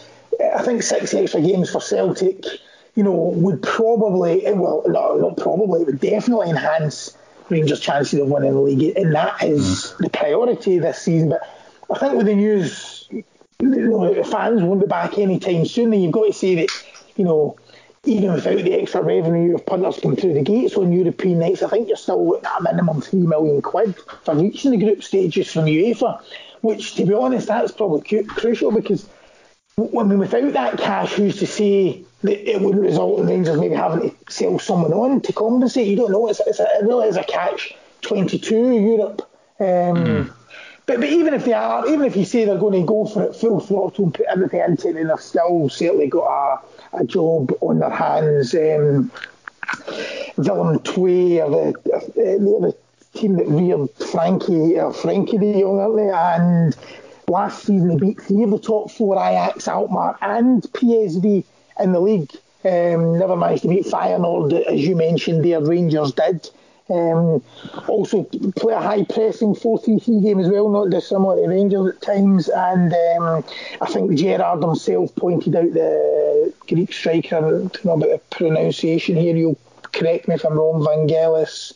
I 0.55 0.63
think 0.63 0.83
six 0.83 1.13
extra 1.13 1.43
games 1.43 1.71
for 1.71 1.81
Celtic, 1.81 2.45
you 2.95 3.03
know, 3.03 3.13
would 3.13 3.63
probably, 3.63 4.43
well, 4.47 4.83
no, 4.87 5.17
not 5.17 5.37
probably, 5.37 5.83
it 5.83 5.87
would 5.87 6.01
definitely 6.01 6.51
enhance 6.51 7.17
Rangers' 7.51 7.81
chances 7.81 8.19
of 8.21 8.29
winning 8.29 8.55
the 8.55 8.61
league, 8.61 8.97
and 8.97 9.15
that 9.15 9.43
is 9.43 9.95
mm. 9.97 9.99
the 9.99 10.11
priority 10.11 10.79
this 10.79 11.03
season. 11.03 11.31
But 11.31 11.43
I 11.95 11.99
think 11.99 12.15
with 12.15 12.27
the 12.27 12.35
news, 12.35 13.09
you 13.11 13.25
know, 13.61 14.23
fans 14.25 14.63
won't 14.63 14.81
be 14.81 14.87
back 14.87 15.19
anytime 15.19 15.67
soon. 15.67 15.93
And 15.93 16.03
you've 16.03 16.13
got 16.13 16.27
to 16.27 16.33
say 16.33 16.55
that, 16.57 16.69
you 17.17 17.25
know, 17.25 17.57
even 18.07 18.33
without 18.33 18.57
the 18.57 18.75
extra 18.75 19.03
revenue 19.03 19.55
of 19.55 19.67
punters 19.67 20.01
coming 20.01 20.17
through 20.17 20.35
the 20.35 20.43
gates 20.43 20.75
on 20.75 20.93
European 20.93 21.39
nights, 21.39 21.63
I 21.63 21.69
think 21.69 21.89
you're 21.89 21.97
still 21.97 22.27
looking 22.27 22.47
at 22.47 22.61
a 22.61 22.63
minimum 22.63 23.03
three 23.03 23.21
million 23.21 23.61
quid 23.61 23.95
for 24.25 24.35
reaching 24.35 24.71
the 24.71 24.79
group 24.79 25.03
stages 25.03 25.53
from 25.53 25.67
UEFA, 25.67 26.23
which, 26.63 26.95
to 26.95 27.05
be 27.05 27.13
honest, 27.13 27.49
that's 27.49 27.73
probably 27.73 28.01
cu- 28.01 28.27
crucial 28.27 28.73
because, 28.73 29.07
I 29.79 30.03
mean, 30.03 30.19
without 30.19 30.53
that 30.55 30.79
cash, 30.79 31.13
who's 31.13 31.39
to 31.41 31.47
say 31.47 32.03
that 32.23 32.51
it 32.51 32.63
would 32.63 32.77
result 32.77 33.21
in 33.21 33.27
Rangers 33.27 33.59
maybe 33.59 33.75
having 33.75 34.11
to 34.11 34.33
sell 34.33 34.59
someone 34.59 34.95
on 34.95 35.21
to 35.23 35.33
compensate? 35.35 35.87
You 35.87 35.97
don't 35.97 36.13
know. 36.13 36.27
It's, 36.29 36.41
it's 36.47 36.61
a, 36.61 36.65
it 36.65 36.85
really 36.85 37.09
is 37.09 37.17
a 37.17 37.25
catch 37.25 37.75
22 38.01 38.55
Europe. 38.55 39.31
Um, 39.59 39.67
mm. 39.67 40.33
But, 40.91 40.99
but 41.03 41.09
even 41.09 41.35
if 41.35 41.45
they 41.45 41.53
are, 41.53 41.87
even 41.87 42.05
if 42.05 42.17
you 42.17 42.25
say 42.25 42.45
they're 42.45 42.59
going 42.59 42.81
to 42.81 42.85
go 42.85 43.07
for 43.07 43.23
it 43.23 43.37
full 43.37 43.61
throttle 43.61 44.07
and 44.07 44.15
put 44.15 44.27
everything 44.27 44.61
into 44.61 44.89
it, 44.89 44.95
then 44.95 45.07
they've 45.07 45.21
still 45.21 45.69
certainly 45.69 46.09
got 46.09 46.27
a 46.27 46.61
a 46.93 47.05
job 47.05 47.53
on 47.61 47.79
their 47.79 47.91
hands. 47.91 48.53
Um, 48.57 49.13
Willem 50.37 50.81
Twee 50.81 51.39
are 51.39 51.49
the, 51.49 51.73
the, 51.85 52.75
the 53.15 53.19
team 53.19 53.37
that 53.37 53.47
reared 53.47 53.89
Frankie, 54.11 54.81
uh, 54.81 54.91
Frankie 54.91 55.39
de 55.39 55.61
Jong, 55.61 55.79
aren't 55.79 55.97
they? 55.97 56.11
And 56.11 56.77
last 57.29 57.67
season 57.67 57.87
they 57.87 58.07
beat 58.07 58.21
three 58.23 58.43
of 58.43 58.51
the 58.51 58.59
top 58.59 58.91
four 58.91 59.15
Ajax, 59.15 59.69
Alkmaar, 59.69 60.19
and 60.21 60.63
PSV 60.73 61.45
in 61.79 61.93
the 61.93 62.01
league. 62.01 62.33
Um, 62.65 63.17
never 63.17 63.37
managed 63.37 63.63
to 63.63 63.69
beat 63.69 63.87
Feyenoord, 63.87 64.67
as 64.67 64.81
you 64.81 64.97
mentioned, 64.97 65.45
their 65.45 65.61
Rangers 65.61 66.11
did. 66.11 66.51
Um, 66.91 67.43
also 67.87 68.25
play 68.57 68.75
a 68.75 68.81
high 68.81 69.05
pressing 69.05 69.55
4-3-3 69.55 70.23
game 70.23 70.41
as 70.41 70.49
well, 70.49 70.69
not 70.69 70.91
dissimilar 70.91 71.37
to 71.37 71.49
Rangers 71.49 71.95
at 71.95 72.03
times. 72.03 72.49
And 72.49 72.93
um, 72.93 73.45
I 73.81 73.87
think 73.87 74.15
Gerrard 74.15 74.63
himself 74.63 75.15
pointed 75.15 75.55
out 75.55 75.73
the 75.73 76.53
Greek 76.69 76.93
striker, 76.93 77.37
I 77.37 77.41
don't 77.41 77.85
know 77.85 77.93
about 77.93 78.11
the 78.11 78.21
pronunciation 78.37 79.17
here, 79.17 79.37
you'll 79.37 79.59
correct 79.93 80.27
me 80.27 80.35
if 80.35 80.45
I'm 80.45 80.59
wrong, 80.59 80.83
Vangelis 80.83 81.75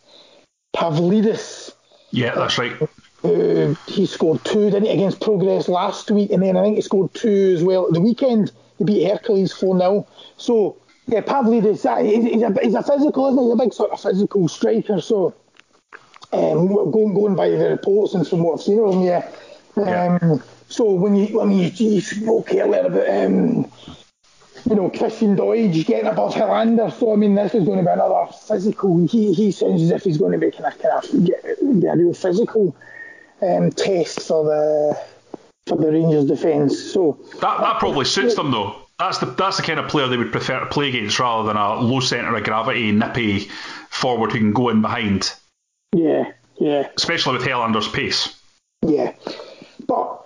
Pavlidis. 0.74 1.72
Yeah, 2.10 2.34
that's 2.34 2.58
right. 2.58 2.72
Uh, 3.22 3.74
he 3.86 4.06
scored 4.06 4.44
two, 4.44 4.70
didn't 4.70 4.84
he, 4.84 4.90
against 4.90 5.20
Progress 5.20 5.68
last 5.68 6.10
week, 6.10 6.30
and 6.30 6.42
then 6.42 6.56
I 6.56 6.62
think 6.62 6.76
he 6.76 6.82
scored 6.82 7.14
two 7.14 7.54
as 7.56 7.62
well 7.62 7.86
at 7.86 7.92
the 7.92 8.00
weekend. 8.00 8.52
He 8.78 8.84
beat 8.84 9.08
Hercules 9.08 9.52
4 9.52 9.78
0. 9.78 10.06
So 10.36 10.76
yeah, 11.06 11.20
Pavlidis, 11.20 11.82
he's 12.02 12.42
a, 12.42 12.60
he's 12.62 12.74
a 12.74 12.82
physical, 12.82 13.28
isn't 13.28 13.38
he? 13.38 13.44
He's 13.44 13.52
a 13.52 13.56
big 13.56 13.72
sort 13.74 13.90
of 13.90 14.00
physical 14.00 14.48
striker. 14.48 15.00
So, 15.00 15.34
um, 16.32 16.68
going 16.68 17.14
going 17.14 17.36
by 17.36 17.50
the 17.50 17.70
reports 17.70 18.14
and 18.14 18.26
from 18.26 18.42
what 18.42 18.54
I've 18.54 18.62
seen 18.62 18.78
of 18.80 18.94
him, 18.94 19.02
yeah. 19.02 19.28
Um, 19.76 19.86
yeah. 19.86 20.38
So 20.68 20.92
when 20.92 21.14
you 21.14 21.40
I 21.40 21.44
mean 21.44 21.72
you, 21.76 21.90
you 21.90 22.00
spoke 22.00 22.52
earlier 22.54 22.86
about 22.86 23.08
um, 23.08 23.70
you 24.64 24.74
know 24.74 24.88
Christian 24.90 25.36
Doidge 25.36 25.84
getting 25.84 26.06
above 26.06 26.34
Helander, 26.34 26.90
so 26.92 27.12
I 27.12 27.16
mean 27.16 27.34
this 27.34 27.54
is 27.54 27.64
going 27.64 27.78
to 27.78 27.84
be 27.84 27.90
another 27.90 28.32
physical. 28.32 29.06
He 29.06 29.34
he 29.34 29.52
sounds 29.52 29.82
as 29.82 29.90
if 29.90 30.04
he's 30.04 30.18
going 30.18 30.32
to 30.32 30.38
be 30.38 30.50
kind 30.50 30.66
of 30.66 30.78
kind 30.80 31.04
of 31.04 31.24
get, 31.26 31.80
be 31.80 31.86
a 31.86 31.96
real 31.96 32.14
physical 32.14 32.74
um, 33.42 33.70
test 33.72 34.22
for 34.22 34.44
the 34.44 35.00
for 35.66 35.76
the 35.76 35.92
Rangers 35.92 36.24
defence. 36.24 36.78
So 36.92 37.18
that 37.42 37.60
that 37.60 37.78
probably 37.78 38.06
suits 38.06 38.36
them 38.36 38.50
though. 38.50 38.83
That's 38.98 39.18
the 39.18 39.26
that's 39.26 39.56
the 39.56 39.64
kind 39.64 39.80
of 39.80 39.88
player 39.88 40.06
they 40.06 40.16
would 40.16 40.30
prefer 40.30 40.60
to 40.60 40.66
play 40.66 40.88
against 40.88 41.18
rather 41.18 41.48
than 41.48 41.56
a 41.56 41.74
low 41.74 42.00
centre 42.00 42.34
of 42.34 42.44
gravity, 42.44 42.92
nippy 42.92 43.48
forward 43.90 44.32
who 44.32 44.38
can 44.38 44.52
go 44.52 44.68
in 44.68 44.82
behind. 44.82 45.32
Yeah, 45.92 46.32
yeah. 46.58 46.88
Especially 46.96 47.32
with 47.36 47.46
Helander's 47.46 47.88
pace. 47.88 48.40
Yeah, 48.86 49.14
but 49.88 50.24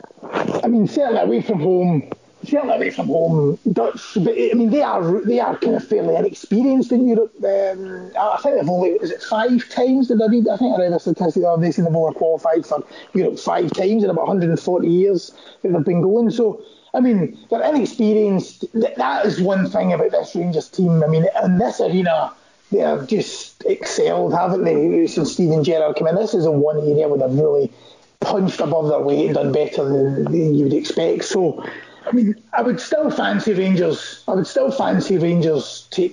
I 0.64 0.68
mean, 0.68 0.86
certainly 0.86 1.20
away 1.20 1.40
from 1.40 1.60
home, 1.60 2.10
certainly 2.44 2.76
away 2.76 2.90
from 2.90 3.06
home, 3.06 3.58
Dutch. 3.72 4.00
But 4.16 4.34
I 4.34 4.52
mean, 4.54 4.70
they 4.70 4.82
are 4.82 5.24
they 5.24 5.40
are 5.40 5.56
kind 5.56 5.76
of 5.76 5.88
fairly 5.88 6.16
inexperienced 6.16 6.92
in 6.92 7.08
Europe. 7.08 7.32
Um, 7.42 8.12
I 8.18 8.38
think 8.42 8.56
they've 8.56 8.68
only 8.68 8.90
is 8.90 9.10
it 9.10 9.22
five 9.22 9.66
times 9.70 10.08
that 10.08 10.20
I 10.20 10.26
read? 10.26 10.46
I 10.46 10.58
think 10.58 10.76
I 10.76 10.82
read 10.82 10.92
a 10.92 11.00
statistic 11.00 11.42
the 11.42 11.48
other 11.48 11.62
day 11.62 11.70
saying 11.70 11.86
they've 11.86 11.96
only 11.96 12.14
qualified 12.14 12.66
for 12.66 12.84
Europe 13.14 13.38
five 13.38 13.72
times 13.72 14.04
in 14.04 14.10
about 14.10 14.28
140 14.28 14.88
years 14.88 15.32
that 15.62 15.72
they've 15.72 15.84
been 15.84 16.02
going. 16.02 16.30
So 16.30 16.62
I 16.94 17.00
mean, 17.00 17.38
they're 17.50 17.62
inexperienced. 17.62 18.64
That 18.72 19.26
is 19.26 19.40
one 19.40 19.68
thing 19.68 19.92
about 19.92 20.10
this 20.10 20.34
Rangers 20.34 20.68
team. 20.68 21.02
I 21.02 21.06
mean, 21.06 21.26
in 21.42 21.58
this 21.58 21.80
arena, 21.80 22.32
they 22.72 22.78
have 22.78 23.06
just 23.06 23.64
excelled, 23.64 24.32
haven't 24.32 24.64
they, 24.64 25.06
since 25.06 25.32
Steven 25.32 25.64
Gerrard 25.64 25.96
came 25.96 26.06
in? 26.06 26.16
This 26.16 26.34
is 26.34 26.46
a 26.46 26.50
one 26.50 26.78
area 26.78 27.08
where 27.08 27.18
they've 27.18 27.38
really 27.38 27.72
punched 28.20 28.60
above 28.60 28.88
their 28.88 29.00
weight 29.00 29.26
and 29.26 29.34
done 29.34 29.52
better 29.52 29.84
than, 29.84 30.24
than 30.24 30.54
you 30.54 30.64
would 30.64 30.74
expect. 30.74 31.24
So, 31.24 31.64
I 32.06 32.12
mean, 32.12 32.34
I 32.52 32.62
would 32.62 32.80
still 32.80 33.10
fancy 33.10 33.54
Rangers. 33.54 34.24
I 34.26 34.32
would 34.32 34.46
still 34.46 34.70
fancy 34.70 35.18
Rangers 35.18 35.86
to 35.92 36.10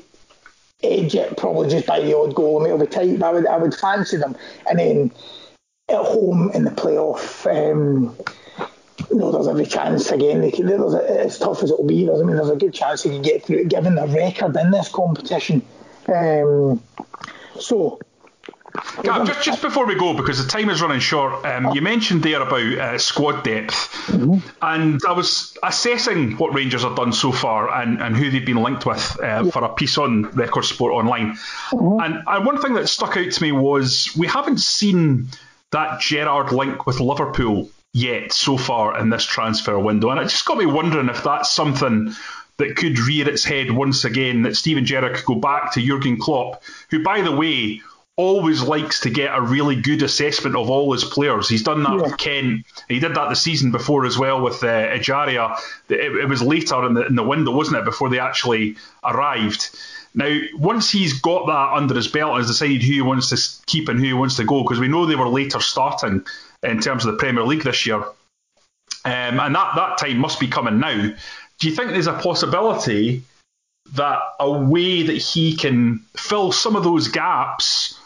edge 0.83 1.15
it 1.15 1.37
probably 1.37 1.69
just 1.69 1.87
by 1.87 1.99
the 1.99 2.17
odd 2.17 2.35
goal. 2.35 2.59
I 2.59 2.63
mean, 2.65 2.73
it'll 2.73 2.85
be 2.85 2.91
tight, 2.91 3.19
but 3.19 3.27
I 3.27 3.31
would, 3.31 3.47
I 3.47 3.57
would 3.57 3.73
fancy 3.73 4.17
them. 4.17 4.35
And 4.69 4.79
then 4.79 5.11
at 5.89 6.03
home 6.03 6.51
in 6.53 6.63
the 6.63 6.71
playoff. 6.71 7.45
Um, 7.45 8.15
you 9.09 9.17
know, 9.17 9.31
there's 9.31 9.47
every 9.47 9.65
chance 9.65 10.11
again. 10.11 10.41
They 10.41 10.51
can, 10.51 10.65
there's 10.65 10.93
a, 10.93 11.21
as 11.21 11.39
tough 11.39 11.63
as 11.63 11.71
it 11.71 11.77
will 11.77 11.87
be, 11.87 12.09
I 12.09 12.13
mean, 12.23 12.35
there's 12.35 12.49
a 12.49 12.55
good 12.55 12.73
chance 12.73 13.03
they 13.03 13.09
can 13.09 13.21
get 13.21 13.43
through 13.43 13.59
it, 13.59 13.67
given 13.69 13.95
the 13.95 14.07
record 14.07 14.55
in 14.57 14.71
this 14.71 14.89
competition. 14.89 15.61
Um, 16.07 16.81
so 17.59 17.99
Gav, 19.03 19.27
just, 19.27 19.43
just 19.43 19.61
before 19.61 19.85
we 19.85 19.95
go, 19.95 20.13
because 20.13 20.43
the 20.43 20.49
time 20.49 20.69
is 20.69 20.81
running 20.81 20.99
short, 20.99 21.45
um, 21.45 21.73
you 21.73 21.81
mentioned 21.81 22.23
there 22.23 22.41
about 22.41 22.59
uh, 22.59 22.97
squad 22.97 23.43
depth, 23.43 23.73
mm-hmm. 24.07 24.39
and 24.61 24.99
I 25.07 25.13
was 25.13 25.57
assessing 25.63 26.37
what 26.37 26.53
Rangers 26.53 26.83
have 26.83 26.95
done 26.95 27.13
so 27.13 27.31
far 27.31 27.73
and, 27.73 28.01
and 28.01 28.15
who 28.17 28.29
they've 28.29 28.45
been 28.45 28.61
linked 28.61 28.85
with 28.85 29.17
uh, 29.21 29.43
yeah. 29.45 29.51
for 29.51 29.63
a 29.63 29.69
piece 29.69 29.97
on 29.97 30.23
Record 30.31 30.65
Sport 30.65 30.93
Online. 30.93 31.35
Mm-hmm. 31.71 32.03
And, 32.03 32.23
and 32.27 32.45
one 32.45 32.61
thing 32.61 32.73
that 32.73 32.89
stuck 32.89 33.17
out 33.17 33.31
to 33.31 33.41
me 33.41 33.51
was 33.51 34.15
we 34.17 34.27
haven't 34.27 34.59
seen 34.59 35.29
that 35.71 36.01
Gerrard 36.01 36.51
link 36.51 36.85
with 36.85 36.99
Liverpool 36.99 37.69
yet 37.95 38.33
so 38.33 38.57
far 38.57 38.99
in 38.99 39.09
this 39.09 39.23
transfer 39.23 39.79
window, 39.79 40.09
and 40.09 40.19
it 40.19 40.25
just 40.25 40.45
got 40.45 40.57
me 40.57 40.65
wondering 40.65 41.07
if 41.07 41.23
that's 41.23 41.49
something 41.49 42.13
that 42.57 42.75
could 42.75 42.99
rear 42.99 43.27
its 43.27 43.45
head 43.45 43.71
once 43.71 44.03
again, 44.03 44.43
that 44.43 44.57
Steven 44.57 44.85
Gerrard 44.85 45.15
could 45.15 45.25
go 45.25 45.35
back 45.35 45.73
to 45.73 45.81
Jurgen 45.81 46.17
Klopp, 46.19 46.61
who, 46.89 47.01
by 47.03 47.21
the 47.21 47.31
way, 47.31 47.81
always 48.17 48.61
likes 48.61 49.01
to 49.01 49.09
get 49.09 49.33
a 49.33 49.41
really 49.41 49.75
good 49.81 50.01
assessment 50.01 50.57
of 50.57 50.69
all 50.69 50.91
his 50.91 51.05
players. 51.05 51.47
He's 51.47 51.63
done 51.63 51.83
that 51.83 51.95
yeah. 51.95 52.01
with 52.01 52.17
Kent. 52.17 52.65
He 52.89 52.99
did 52.99 53.15
that 53.15 53.29
the 53.29 53.35
season 53.35 53.71
before 53.71 54.05
as 54.05 54.17
well 54.17 54.41
with 54.41 54.61
uh, 54.61 54.67
Ejaria. 54.67 55.57
It, 55.87 56.17
it, 56.17 56.29
was 56.29 56.41
later 56.41 56.85
in 56.85 56.95
the, 56.95 57.05
in 57.05 57.15
the 57.15 57.23
window, 57.23 57.51
wasn't 57.51 57.77
it, 57.77 57.85
before 57.85 58.09
they 58.09 58.19
actually 58.19 58.75
arrived. 59.03 59.69
Now, 60.15 60.39
once 60.57 60.89
he's 60.89 61.19
got 61.19 61.47
that 61.47 61.77
under 61.77 61.93
his 61.93 62.07
belt 62.07 62.31
and 62.31 62.39
has 62.39 62.47
decided 62.47 62.81
who 62.81 62.93
he 62.93 63.01
wants 63.01 63.29
to 63.29 63.65
keep 63.65 63.89
and 63.89 63.99
who 63.99 64.05
he 64.05 64.13
wants 64.13 64.37
to 64.37 64.45
go, 64.45 64.63
because 64.63 64.79
we 64.79 64.87
know 64.87 65.05
they 65.05 65.15
were 65.15 65.27
later 65.27 65.59
starting 65.59 66.25
in 66.63 66.79
terms 66.79 67.05
of 67.05 67.11
the 67.11 67.17
Premier 67.17 67.43
League 67.43 67.63
this 67.63 67.85
year, 67.85 67.97
um, 67.97 68.13
and 69.05 69.53
that, 69.55 69.75
that 69.75 69.97
time 69.97 70.17
must 70.17 70.39
be 70.39 70.47
coming 70.47 70.79
now. 70.79 71.13
Do 71.59 71.69
you 71.69 71.75
think 71.75 71.91
there's 71.91 72.07
a 72.07 72.13
possibility 72.13 73.23
that 73.93 74.19
a 74.39 74.51
way 74.51 75.03
that 75.03 75.17
he 75.17 75.55
can 75.55 75.99
fill 76.15 76.51
some 76.51 76.75
of 76.75 76.83
those 76.83 77.07
gaps 77.07 77.99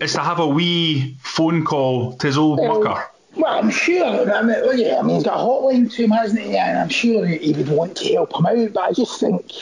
is 0.00 0.14
to 0.14 0.20
have 0.20 0.38
a 0.38 0.46
wee 0.46 1.16
phone 1.20 1.64
call 1.64 2.14
to 2.16 2.26
his 2.26 2.38
old 2.38 2.58
well, 2.58 2.80
mucker. 2.80 3.06
Well, 3.36 3.58
I'm 3.58 3.70
sure. 3.70 4.32
I 4.32 4.42
mean, 4.42 4.56
well, 4.62 4.76
yeah, 4.76 4.98
I 4.98 5.02
mean, 5.02 5.16
he's 5.16 5.24
got 5.24 5.34
a 5.34 5.42
hotline 5.42 5.92
to 5.92 6.04
him, 6.04 6.10
hasn't 6.10 6.40
he? 6.40 6.56
And 6.56 6.78
I'm 6.78 6.88
sure 6.88 7.26
he 7.26 7.52
would 7.52 7.68
want 7.68 7.96
to 7.98 8.12
help 8.12 8.34
him 8.34 8.46
out. 8.46 8.72
But 8.72 8.80
I 8.80 8.92
just 8.92 9.20
think, 9.20 9.52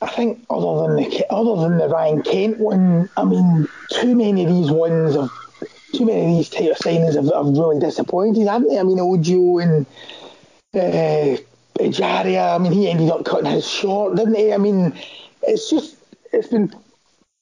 I 0.00 0.06
think 0.08 0.44
other 0.48 0.86
than 0.86 0.96
the 0.96 1.26
other 1.30 1.62
than 1.62 1.78
the 1.78 1.88
Ryan 1.88 2.22
Kent 2.22 2.58
one, 2.58 3.10
I 3.16 3.24
mean, 3.24 3.66
too 3.92 4.14
many 4.14 4.44
of 4.44 4.50
these 4.50 4.70
ones 4.70 5.14
have 5.14 5.30
too 5.92 6.06
many 6.06 6.20
of 6.20 6.36
these 6.36 6.50
type 6.50 6.70
of 6.70 6.78
signings 6.78 7.14
have, 7.16 7.32
have 7.34 7.56
really 7.56 7.80
disappointed, 7.80 8.46
haven't 8.46 8.68
they? 8.68 8.78
I 8.78 8.82
mean, 8.82 9.00
Ojo 9.00 9.58
and 9.58 9.86
uh, 10.74 11.38
Ejaria, 11.80 12.54
I 12.54 12.58
mean, 12.58 12.72
he 12.72 12.88
ended 12.88 13.10
up 13.10 13.24
cutting 13.24 13.50
his 13.50 13.68
short, 13.68 14.16
didn't 14.16 14.34
he? 14.34 14.52
I 14.52 14.58
mean, 14.58 14.94
it's 15.42 15.70
just 15.70 15.96
it's 16.32 16.48
been 16.48 16.72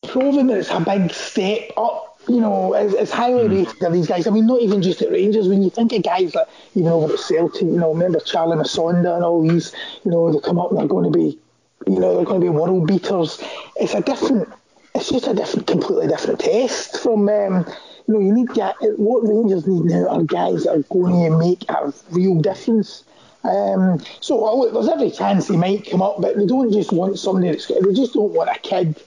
proven 0.08 0.46
that 0.46 0.58
it's 0.58 0.70
a 0.70 0.80
big 0.80 1.10
step 1.12 1.70
up. 1.76 2.18
You 2.28 2.40
know, 2.40 2.74
it's, 2.74 2.94
it's 2.94 3.12
highly 3.12 3.48
mm. 3.48 3.66
rated 3.66 3.82
of 3.82 3.92
these 3.92 4.08
guys. 4.08 4.26
I 4.26 4.30
mean, 4.30 4.46
not 4.46 4.60
even 4.60 4.82
just 4.82 5.00
at 5.02 5.12
Rangers. 5.12 5.48
When 5.48 5.62
you 5.62 5.70
think 5.70 5.92
of 5.92 6.02
guys 6.02 6.34
like 6.34 6.48
even 6.74 6.90
over 6.90 7.12
at 7.12 7.20
Celtic, 7.20 7.62
you 7.62 7.78
know, 7.78 7.92
remember 7.92 8.18
Charlie 8.20 8.56
Musonda 8.56 9.14
and 9.14 9.24
all 9.24 9.46
these. 9.46 9.72
You 10.04 10.10
know, 10.10 10.32
they 10.32 10.40
come 10.40 10.58
up 10.58 10.70
and 10.70 10.80
they're 10.80 10.88
going 10.88 11.10
to 11.10 11.16
be, 11.16 11.38
you 11.86 11.98
know, 11.98 12.16
they're 12.16 12.24
going 12.24 12.40
to 12.40 12.44
be 12.44 12.50
world 12.50 12.86
beaters. 12.86 13.42
It's 13.76 13.94
a 13.94 14.00
different. 14.00 14.48
It's 14.94 15.10
just 15.10 15.26
a 15.26 15.34
different, 15.34 15.66
completely 15.66 16.08
different 16.08 16.40
test 16.40 17.00
from. 17.00 17.28
Um, 17.28 17.66
you 18.08 18.14
know, 18.14 18.20
you 18.20 18.32
need 18.32 18.54
get 18.54 18.76
what 18.98 19.28
Rangers 19.28 19.66
need 19.66 19.84
now 19.84 20.08
are 20.08 20.22
guys 20.22 20.64
that 20.64 20.76
are 20.76 20.82
going 20.82 21.30
to 21.30 21.38
make 21.38 21.68
a 21.68 21.92
real 22.10 22.40
difference. 22.40 23.04
Um, 23.42 24.00
so 24.20 24.56
look, 24.56 24.72
there's 24.72 24.88
every 24.88 25.10
chance 25.10 25.48
he 25.48 25.56
might 25.56 25.90
come 25.90 26.02
up, 26.02 26.20
but 26.20 26.36
they 26.36 26.46
don't 26.46 26.72
just 26.72 26.92
want 26.92 27.18
somebody 27.18 27.50
that's 27.50 27.66
they 27.66 27.92
just 27.92 28.14
don't 28.14 28.32
want 28.32 28.50
a 28.50 28.58
kid 28.60 29.00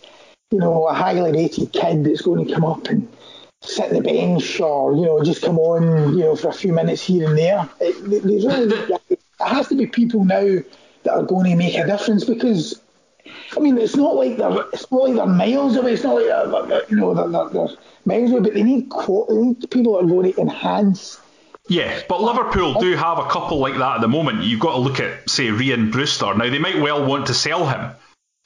you 0.52 0.58
know, 0.58 0.88
a 0.88 0.94
highly 0.94 1.32
rated 1.32 1.72
kid 1.72 2.04
that's 2.04 2.22
going 2.22 2.46
to 2.46 2.54
come 2.54 2.66
up 2.66 2.88
and 2.88 3.08
sit 3.62 3.92
the 3.92 4.02
bench 4.02 4.60
or, 4.60 4.96
you 4.96 5.04
know, 5.04 5.24
just 5.24 5.44
come 5.44 5.60
on, 5.60 6.18
you 6.18 6.24
know, 6.24 6.36
for 6.36 6.50
a 6.50 6.54
few 6.54 6.74
minutes 6.74 7.04
here 7.04 7.28
and 7.30 7.38
there. 7.38 7.70
It, 7.80 7.96
really, 8.04 8.98
it 9.10 9.20
has 9.40 9.68
to 9.68 9.76
be 9.76 9.86
people 9.86 10.26
now 10.26 10.60
that 11.04 11.14
are 11.14 11.24
going 11.24 11.52
to 11.52 11.56
make 11.56 11.76
a 11.76 11.86
difference 11.86 12.26
because, 12.26 12.82
I 13.56 13.60
mean, 13.60 13.78
it's 13.78 13.96
not 13.96 14.16
like 14.16 14.38
they're, 14.38 14.66
it's 14.74 14.92
not 14.92 15.04
like 15.04 15.16
they're 15.16 15.26
miles 15.26 15.76
away. 15.76 15.94
It's 15.94 16.04
not 16.04 16.16
like 16.16 16.26
they're, 16.26 16.66
they're 16.68 16.82
you 16.90 16.98
know, 16.98 17.14
they're, 17.14 17.30
they're, 17.30 17.50
they're, 17.50 17.78
miles 18.06 18.32
away, 18.32 18.42
but 18.42 18.54
they 18.54 18.64
need, 18.64 18.90
they 18.90 19.36
need 19.36 19.70
people 19.70 19.94
that 19.94 20.06
are 20.06 20.08
going 20.08 20.34
to 20.34 20.42
enhance 20.42 21.20
yeah, 21.70 22.02
but 22.10 22.20
Liverpool 22.20 22.80
do 22.80 22.96
have 22.96 23.20
a 23.20 23.28
couple 23.28 23.60
like 23.60 23.76
that 23.76 23.98
at 23.98 24.02
the 24.02 24.08
moment. 24.08 24.44
You've 24.44 24.60
got 24.60 24.74
to 24.74 24.80
look 24.80 25.00
at, 25.00 25.30
say, 25.30 25.48
Rhian 25.50 25.92
Brewster. 25.92 26.34
Now, 26.34 26.50
they 26.50 26.58
might 26.58 26.82
well 26.82 27.06
want 27.06 27.28
to 27.28 27.36
sell 27.36 27.68
him 27.68 27.92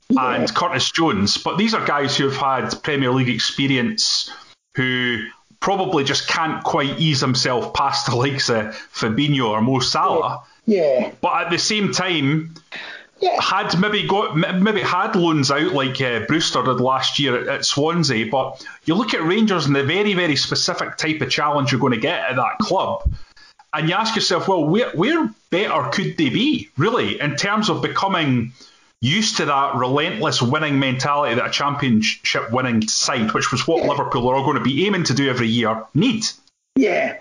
yeah. 0.09 0.35
and 0.35 0.53
Curtis 0.53 0.91
Jones. 0.91 1.37
But 1.37 1.57
these 1.57 1.73
are 1.73 1.85
guys 1.85 2.17
who 2.17 2.29
have 2.29 2.37
had 2.37 2.83
Premier 2.83 3.11
League 3.11 3.29
experience 3.29 4.29
who 4.75 5.25
probably 5.63 6.04
just 6.04 6.28
can't 6.28 6.62
quite 6.65 6.99
ease 6.99 7.21
himself 7.21 7.73
past 7.73 8.08
the 8.08 8.15
likes 8.15 8.49
of 8.49 8.65
Fabinho 8.93 9.49
or 9.49 9.62
Mo 9.62 9.80
Salah. 9.80 10.43
Yeah. 10.65 11.13
But 11.21 11.45
at 11.45 11.52
the 11.52 11.58
same 11.58 11.93
time, 11.93 12.54
yeah. 13.21 13.41
had 13.41 13.80
maybe 13.80 14.06
got 14.06 14.36
maybe 14.36 14.82
had 14.82 15.15
loans 15.15 15.49
out 15.52 15.71
like 15.71 16.02
uh, 16.02 16.26
Brewster 16.28 16.63
did 16.63 16.82
last 16.82 17.17
year 17.17 17.39
at, 17.39 17.47
at, 17.47 17.65
Swansea. 17.65 18.30
But 18.30 18.63
you 18.84 18.95
look 18.95 19.13
at 19.13 19.23
Rangers 19.23 19.65
and 19.65 19.73
the 19.73 19.86
very 19.86 20.13
very 20.13 20.36
specific 20.36 20.97
type 20.97 21.21
of 21.21 21.32
challenge 21.32 21.71
you're 21.71 21.80
going 21.80 21.93
to 21.93 21.99
get 21.99 22.30
at 22.30 22.36
that 22.36 22.60
club. 22.60 23.10
And 23.73 23.88
you 23.88 23.95
ask 23.95 24.15
yourself, 24.15 24.49
well, 24.49 24.65
where, 24.65 24.91
where 24.91 25.34
better 25.49 25.89
could 25.91 26.17
they 26.17 26.30
be, 26.30 26.69
really, 26.78 27.19
in 27.19 27.38
terms 27.38 27.69
of 27.69 27.82
becoming 27.82 28.52
used 29.03 29.37
to 29.37 29.45
that 29.45 29.75
relentless 29.75 30.41
winning 30.41 30.79
mentality 30.79 31.35
that 31.35 31.45
a 31.45 31.49
championship 31.49 32.51
winning 32.51 32.87
side, 32.87 33.33
which 33.33 33.51
was 33.51 33.67
what 33.67 33.83
yeah. 33.83 33.89
Liverpool 33.89 34.29
are 34.29 34.35
all 34.35 34.45
going 34.45 34.57
to 34.57 34.63
be 34.63 34.85
aiming 34.85 35.03
to 35.03 35.13
do 35.13 35.29
every 35.29 35.47
year, 35.47 35.83
need. 35.93 36.23
Yeah, 36.75 37.17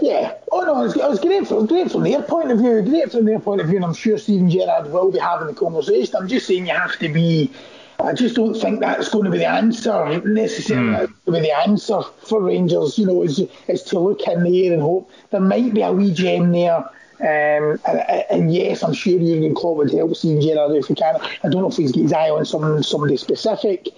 yeah. 0.00 0.34
Oh 0.52 0.60
no, 0.60 0.84
it's, 0.84 0.94
was 0.94 1.20
great 1.20 1.46
from 1.48 1.66
great 1.66 1.90
from 1.90 2.04
their 2.04 2.22
point 2.22 2.52
of 2.52 2.58
view, 2.58 2.80
great 2.82 3.10
from 3.10 3.24
their 3.24 3.40
point 3.40 3.60
of 3.60 3.66
view, 3.66 3.76
and 3.76 3.84
I'm 3.84 3.92
sure 3.92 4.16
Steven 4.16 4.48
Gerrard 4.48 4.90
will 4.90 5.10
be 5.10 5.18
having 5.18 5.48
the 5.48 5.54
conversation. 5.54 6.14
I'm 6.16 6.28
just 6.28 6.46
saying 6.46 6.66
you 6.66 6.72
have 6.72 6.96
to 7.00 7.12
be. 7.12 7.50
I 7.98 8.12
just 8.12 8.36
don't 8.36 8.54
think 8.54 8.80
that's 8.80 9.08
going 9.08 9.24
to 9.24 9.30
be 9.30 9.38
the 9.38 9.48
answer 9.48 10.20
necessarily. 10.20 11.06
Mm. 11.06 11.24
To 11.24 11.32
be 11.32 11.40
the 11.40 11.58
answer 11.58 12.02
for 12.02 12.42
Rangers, 12.42 12.98
you 12.98 13.06
know, 13.06 13.22
is 13.22 13.42
is 13.68 13.82
to 13.84 13.98
look 13.98 14.22
in 14.28 14.44
the 14.44 14.66
air 14.66 14.74
and 14.74 14.82
hope 14.82 15.10
there 15.30 15.40
might 15.40 15.74
be 15.74 15.82
a 15.82 15.92
wee 15.92 16.12
gem 16.12 16.52
there 16.52 16.88
um, 17.18 17.80
and, 17.86 18.24
and, 18.30 18.54
yes, 18.54 18.82
I'm 18.82 18.92
sure 18.92 19.18
Jurgen 19.18 19.54
Klopp 19.54 19.78
would 19.78 19.92
help 19.92 20.14
Steven 20.14 20.42
Gerrard 20.42 20.76
if 20.76 20.86
he 20.86 20.94
can. 20.94 21.16
I 21.16 21.48
don't 21.48 21.62
know 21.62 21.68
if 21.68 21.76
he's 21.76 21.92
got 21.92 22.02
his 22.02 22.12
eye 22.12 22.28
on 22.28 22.44
some, 22.44 22.82
somebody 22.82 23.16
specific, 23.16 23.88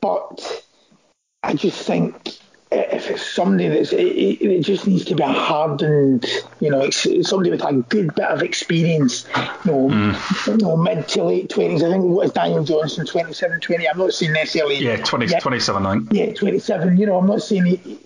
but 0.00 0.64
I 1.44 1.54
just 1.54 1.86
think 1.86 2.36
if 2.72 3.08
it's 3.10 3.24
somebody 3.24 3.68
that's 3.68 3.92
it, 3.92 3.98
it, 3.98 4.62
just 4.62 4.86
needs 4.86 5.04
to 5.04 5.14
be 5.14 5.22
a 5.22 5.28
hardened, 5.28 6.26
you 6.60 6.70
know, 6.70 6.80
it's, 6.80 7.06
somebody 7.28 7.50
with 7.50 7.62
a 7.62 7.72
good 7.88 8.12
bit 8.16 8.24
of 8.24 8.42
experience, 8.42 9.26
you 9.64 9.70
know, 9.70 9.88
mm. 9.88 10.46
you 10.48 10.56
know 10.56 10.76
mid 10.76 11.06
to 11.08 11.22
late 11.22 11.48
twenties. 11.48 11.84
I 11.84 11.90
think 11.92 12.04
what 12.04 12.26
is 12.26 12.32
Daniel 12.32 12.64
Johnson, 12.64 13.06
27, 13.06 13.60
20. 13.60 13.88
I'm 13.88 13.98
not 13.98 14.12
saying 14.12 14.32
necessarily. 14.32 14.78
Yeah, 14.78 14.96
20, 14.96 15.28
27, 15.38 15.86
I 15.86 15.92
think. 15.92 16.12
Yeah, 16.12 16.34
27. 16.34 16.96
You 16.96 17.06
know, 17.06 17.18
I'm 17.18 17.26
not 17.26 17.42
saying 17.42 17.66
he, 17.66 17.98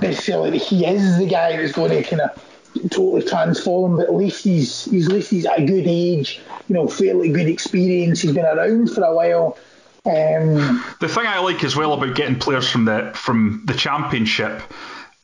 necessarily 0.00 0.50
that 0.50 0.62
he 0.62 0.86
is 0.86 1.18
the 1.18 1.26
guy 1.26 1.56
that's 1.56 1.72
going 1.72 1.90
to 1.90 2.02
kind 2.08 2.22
of 2.22 2.53
totally 2.90 3.22
transformed. 3.22 3.98
but 3.98 4.06
at 4.06 4.14
least 4.14 4.44
he's, 4.44 4.84
he's 4.86 5.06
at 5.06 5.12
least 5.12 5.30
he's 5.30 5.46
at 5.46 5.60
a 5.60 5.64
good 5.64 5.86
age, 5.86 6.40
you 6.68 6.74
know, 6.74 6.88
fairly 6.88 7.30
good 7.30 7.48
experience. 7.48 8.20
He's 8.20 8.32
been 8.32 8.44
around 8.44 8.90
for 8.90 9.02
a 9.02 9.14
while. 9.14 9.58
Um, 10.06 10.84
the 11.00 11.08
thing 11.08 11.26
I 11.26 11.38
like 11.38 11.64
as 11.64 11.74
well 11.74 11.94
about 11.94 12.14
getting 12.14 12.38
players 12.38 12.70
from 12.70 12.84
the 12.84 13.12
from 13.14 13.62
the 13.64 13.72
championship 13.72 14.62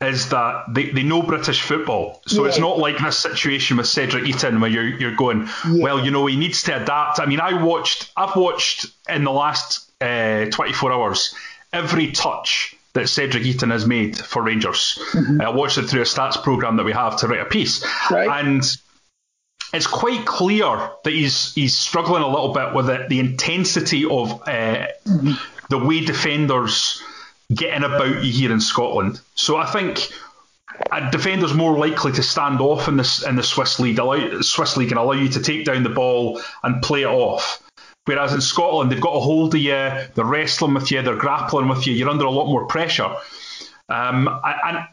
is 0.01 0.29
that 0.29 0.65
they, 0.73 0.89
they 0.89 1.03
know 1.03 1.21
British 1.21 1.61
football. 1.61 2.21
So 2.25 2.43
yeah. 2.43 2.49
it's 2.49 2.59
not 2.59 2.79
like 2.79 2.97
this 2.97 3.19
situation 3.19 3.77
with 3.77 3.87
Cedric 3.87 4.23
Itten 4.23 4.59
where 4.59 4.69
you're 4.69 4.87
you're 4.87 5.15
going, 5.15 5.47
yeah. 5.67 5.83
well, 5.83 6.03
you 6.03 6.09
know, 6.09 6.25
he 6.25 6.35
needs 6.35 6.63
to 6.63 6.81
adapt. 6.81 7.19
I 7.19 7.27
mean, 7.27 7.39
I 7.39 7.61
watched 7.61 8.11
I've 8.17 8.35
watched 8.35 8.87
in 9.07 9.23
the 9.23 9.31
last 9.31 9.91
uh, 10.01 10.45
24 10.45 10.91
hours 10.91 11.35
every 11.71 12.11
touch 12.11 12.75
that 12.93 13.07
Cedric 13.07 13.43
Itten 13.43 13.71
has 13.71 13.85
made 13.85 14.17
for 14.17 14.41
Rangers. 14.41 14.99
Mm-hmm. 15.13 15.41
I 15.41 15.49
watched 15.49 15.77
it 15.77 15.87
through 15.87 16.01
a 16.01 16.05
stats 16.05 16.41
program 16.41 16.77
that 16.77 16.83
we 16.83 16.93
have 16.93 17.17
to 17.17 17.27
write 17.27 17.41
a 17.41 17.45
piece, 17.45 17.85
right. 18.09 18.43
and 18.43 18.63
it's 19.73 19.87
quite 19.87 20.25
clear 20.25 20.91
that 21.03 21.11
he's 21.11 21.53
he's 21.53 21.77
struggling 21.77 22.23
a 22.23 22.27
little 22.27 22.53
bit 22.53 22.73
with 22.73 22.89
it, 22.89 23.09
the 23.09 23.19
intensity 23.19 24.05
of 24.05 24.31
uh, 24.43 24.87
mm-hmm. 25.05 25.33
the 25.69 25.77
way 25.77 26.01
defenders 26.01 27.01
get 27.53 27.73
in 27.73 27.83
about 27.83 28.23
you 28.23 28.31
here 28.31 28.51
in 28.51 28.61
Scotland. 28.61 29.19
So 29.35 29.57
I 29.57 29.65
think 29.65 30.11
a 30.91 31.11
defender's 31.11 31.53
more 31.53 31.77
likely 31.77 32.11
to 32.13 32.23
stand 32.23 32.59
off 32.61 32.87
in 32.87 32.97
this 32.97 33.23
in 33.23 33.35
the 33.35 33.43
Swiss 33.43 33.79
league, 33.79 33.99
allow, 33.99 34.41
Swiss 34.41 34.77
league, 34.77 34.91
and 34.91 34.99
allow 34.99 35.13
you 35.13 35.29
to 35.29 35.41
take 35.41 35.65
down 35.65 35.83
the 35.83 35.89
ball 35.89 36.41
and 36.63 36.81
play 36.81 37.03
it 37.03 37.07
off. 37.07 37.60
Whereas 38.05 38.33
in 38.33 38.41
Scotland, 38.41 38.91
they've 38.91 39.01
got 39.01 39.15
a 39.15 39.19
hold 39.19 39.53
of 39.53 39.61
you, 39.61 39.71
they're 39.71 40.25
wrestling 40.25 40.73
with 40.73 40.91
you, 40.91 41.01
they're 41.01 41.15
grappling 41.15 41.67
with 41.67 41.85
you, 41.85 41.93
you're 41.93 42.09
under 42.09 42.25
a 42.25 42.31
lot 42.31 42.47
more 42.47 42.65
pressure. 42.65 43.15
Um, 43.89 44.27
and 44.27 44.85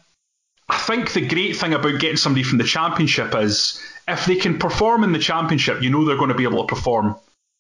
I 0.69 0.79
think 0.79 1.13
the 1.13 1.27
great 1.27 1.57
thing 1.57 1.73
about 1.73 2.01
getting 2.01 2.19
somebody 2.19 2.43
from 2.43 2.59
the 2.59 2.65
Championship 2.65 3.35
is 3.35 3.83
if 4.07 4.27
they 4.27 4.37
can 4.37 4.59
perform 4.59 5.05
in 5.05 5.13
the 5.13 5.19
Championship, 5.19 5.83
you 5.83 5.89
know 5.89 6.05
they're 6.05 6.17
going 6.17 6.29
to 6.29 6.35
be 6.35 6.45
able 6.45 6.67
to 6.67 6.75
perform 6.75 7.17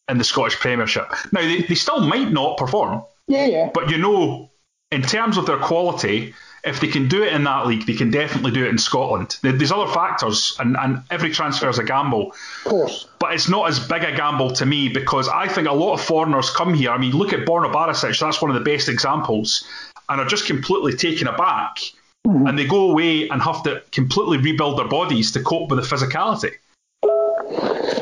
in 0.09 0.19
the 0.19 0.25
Scottish 0.25 0.59
Premiership. 0.59 1.11
Now, 1.33 1.41
they, 1.41 1.63
they 1.63 1.75
still 1.75 2.01
might 2.01 2.31
not 2.31 2.59
perform. 2.59 3.03
Yeah, 3.27 3.47
yeah. 3.47 3.71
But 3.73 3.91
you 3.91 3.99
know, 3.99 4.48
in 4.91 5.03
terms 5.03 5.37
of 5.37 5.47
their 5.47 5.59
quality, 5.59 6.35
if 6.65 6.81
they 6.81 6.89
can 6.89 7.09
do 7.09 7.23
it 7.23 7.33
in 7.33 7.45
that 7.45 7.67
league, 7.67 7.87
they 7.87 7.95
can 7.95 8.11
definitely 8.11 8.51
do 8.51 8.65
it 8.65 8.69
in 8.69 8.79
Scotland. 8.79 9.37
There's 9.43 9.71
other 9.71 9.91
factors, 9.93 10.57
and, 10.59 10.77
and 10.77 11.03
every 11.11 11.31
transfer 11.31 11.69
is 11.69 11.79
a 11.79 11.85
gamble. 11.85 12.33
Of 12.65 12.71
course. 12.71 13.09
But 13.19 13.35
it's 13.35 13.49
not 13.49 13.69
as 13.69 13.79
big 13.79 14.03
a 14.03 14.13
gamble 14.13 14.53
to 14.53 14.67
me 14.67 14.89
because 14.89 15.29
I 15.29 15.47
think 15.49 15.69
a 15.69 15.73
lot 15.73 15.95
of 15.95 16.01
foreigners 16.01 16.51
come 16.51 16.75
here. 16.75 16.91
I 16.91 16.99
mean, 16.99 17.13
look 17.13 17.33
at 17.33 17.41
Borna 17.41 17.73
Barisic, 17.73 18.19
that's 18.19 18.43
one 18.43 18.51
of 18.51 18.55
the 18.63 18.71
best 18.71 18.89
examples, 18.89 19.65
and 20.09 20.21
are 20.21 20.27
just 20.27 20.47
completely 20.47 20.95
taken 20.95 21.29
aback. 21.29 21.79
Mm-hmm. 22.27 22.47
And 22.47 22.59
they 22.59 22.67
go 22.67 22.91
away 22.91 23.29
and 23.29 23.41
have 23.41 23.63
to 23.63 23.83
completely 23.93 24.39
rebuild 24.39 24.79
their 24.79 24.89
bodies 24.89 25.33
to 25.33 25.43
cope 25.43 25.71
with 25.71 25.79
the 25.79 25.97
physicality. 25.97 26.53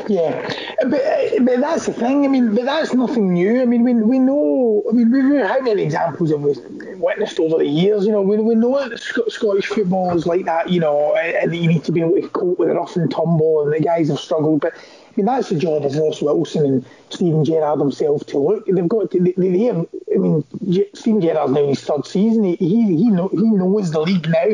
Yeah, 0.07 0.49
but, 0.87 1.01
uh, 1.03 1.29
but 1.41 1.59
that's 1.59 1.85
the 1.85 1.93
thing. 1.93 2.23
I 2.23 2.29
mean, 2.29 2.55
but 2.55 2.63
that's 2.63 2.93
nothing 2.93 3.33
new. 3.33 3.61
I 3.61 3.65
mean, 3.65 3.83
we, 3.83 3.93
we 3.93 4.19
know. 4.19 4.83
I 4.89 4.93
mean, 4.93 5.11
we, 5.11 5.41
how 5.41 5.59
many 5.59 5.83
examples 5.83 6.31
have 6.31 6.41
we 6.41 6.53
witnessed 6.95 7.39
over 7.41 7.57
the 7.57 7.67
years? 7.67 8.05
You 8.05 8.13
know, 8.13 8.21
we, 8.21 8.37
we 8.37 8.55
know 8.55 8.87
that 8.87 8.99
Scottish 8.99 9.65
football 9.65 10.15
is 10.15 10.25
like 10.25 10.45
that. 10.45 10.69
You 10.69 10.79
know, 10.79 11.13
and 11.15 11.53
you 11.53 11.67
need 11.67 11.83
to 11.85 11.91
be 11.91 11.99
able 11.99 12.21
to 12.21 12.29
cope 12.29 12.57
with 12.57 12.69
the 12.69 12.75
rough 12.75 12.95
and 12.95 13.11
tumble, 13.11 13.63
and 13.63 13.73
the 13.73 13.81
guys 13.81 14.07
have 14.07 14.19
struggled. 14.19 14.61
But 14.61 14.75
I 14.75 14.81
mean, 15.17 15.25
that's 15.25 15.49
the 15.49 15.55
job 15.55 15.83
of 15.83 15.93
Ross 15.95 16.21
Wilson 16.21 16.65
and 16.65 16.85
Steven 17.09 17.43
Gerrard 17.43 17.79
himself 17.79 18.25
to 18.27 18.37
look. 18.37 18.65
They've 18.65 18.87
got 18.87 19.11
to. 19.11 19.19
They, 19.19 19.33
they, 19.33 19.69
I 19.71 20.17
mean, 20.17 20.45
Steven 20.93 21.19
Gerrard's 21.19 21.51
now 21.51 21.63
in 21.63 21.69
his 21.69 21.81
third 21.81 22.05
season. 22.05 22.45
He 22.45 22.55
he 22.55 22.95
he, 22.95 23.09
know, 23.09 23.27
he 23.27 23.41
knows 23.41 23.91
the 23.91 23.99
league 23.99 24.29
now. 24.29 24.45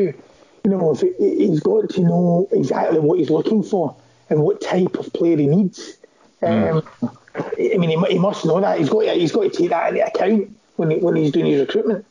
You 0.64 0.70
know, 0.70 0.94
he's 0.94 1.60
got 1.60 1.90
to 1.90 2.00
know 2.00 2.48
exactly 2.50 2.98
what 2.98 3.18
he's 3.18 3.30
looking 3.30 3.62
for 3.62 3.94
and 4.30 4.42
what 4.42 4.60
type 4.60 4.96
of 4.96 5.12
player 5.12 5.36
he 5.36 5.46
needs. 5.46 5.98
Mm. 6.42 6.82
Um, 7.02 7.10
I 7.36 7.76
mean, 7.76 7.90
he, 7.90 8.12
he, 8.12 8.18
must 8.18 8.44
know 8.44 8.60
that. 8.60 8.78
He's 8.78 8.88
got 8.88 9.02
to, 9.02 9.12
he's 9.12 9.32
got 9.32 9.42
to 9.42 9.50
take 9.50 9.70
that 9.70 9.88
into 9.88 10.06
account 10.06 10.56
when 10.76 10.90
he, 10.90 10.96
when 10.98 11.16
he's 11.16 11.32
doing 11.32 11.46
his 11.46 11.60
recruitment. 11.60 12.06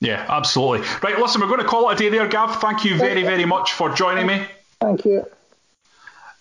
Yeah, 0.00 0.26
absolutely. 0.28 0.86
Right, 1.02 1.16
listen, 1.18 1.40
we're 1.40 1.46
going 1.46 1.60
to 1.60 1.66
call 1.66 1.88
it 1.90 1.94
a 1.94 1.96
day 1.96 2.08
there, 2.08 2.26
Gav. 2.26 2.60
Thank 2.60 2.84
you 2.84 2.96
very, 2.96 3.22
very 3.22 3.44
much 3.44 3.72
for 3.72 3.90
joining 3.94 4.26
me. 4.26 4.44
Thank 4.80 5.04
you. 5.04 5.24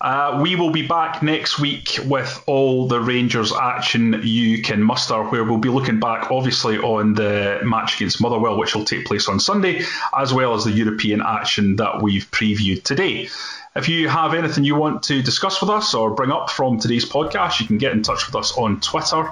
Uh, 0.01 0.39
we 0.41 0.55
will 0.55 0.71
be 0.71 0.87
back 0.87 1.21
next 1.21 1.59
week 1.59 1.99
with 2.05 2.43
all 2.47 2.87
the 2.87 2.99
Rangers 2.99 3.53
action 3.53 4.19
you 4.23 4.63
can 4.63 4.81
muster, 4.81 5.23
where 5.25 5.43
we'll 5.43 5.59
be 5.59 5.69
looking 5.69 5.99
back, 5.99 6.31
obviously, 6.31 6.79
on 6.79 7.13
the 7.13 7.59
match 7.63 7.97
against 7.97 8.19
Motherwell, 8.19 8.57
which 8.57 8.73
will 8.73 8.83
take 8.83 9.05
place 9.05 9.27
on 9.27 9.39
Sunday, 9.39 9.83
as 10.17 10.33
well 10.33 10.55
as 10.55 10.63
the 10.63 10.71
European 10.71 11.21
action 11.21 11.75
that 11.75 12.01
we've 12.01 12.29
previewed 12.31 12.81
today. 12.81 13.29
If 13.73 13.87
you 13.87 14.09
have 14.09 14.33
anything 14.33 14.65
you 14.65 14.75
want 14.75 15.03
to 15.03 15.21
discuss 15.21 15.61
with 15.61 15.69
us 15.69 15.93
or 15.93 16.11
bring 16.11 16.29
up 16.29 16.49
from 16.49 16.77
today's 16.77 17.05
podcast, 17.05 17.61
you 17.61 17.67
can 17.67 17.77
get 17.77 17.93
in 17.93 18.03
touch 18.03 18.25
with 18.25 18.35
us 18.35 18.57
on 18.57 18.81
Twitter. 18.81 19.31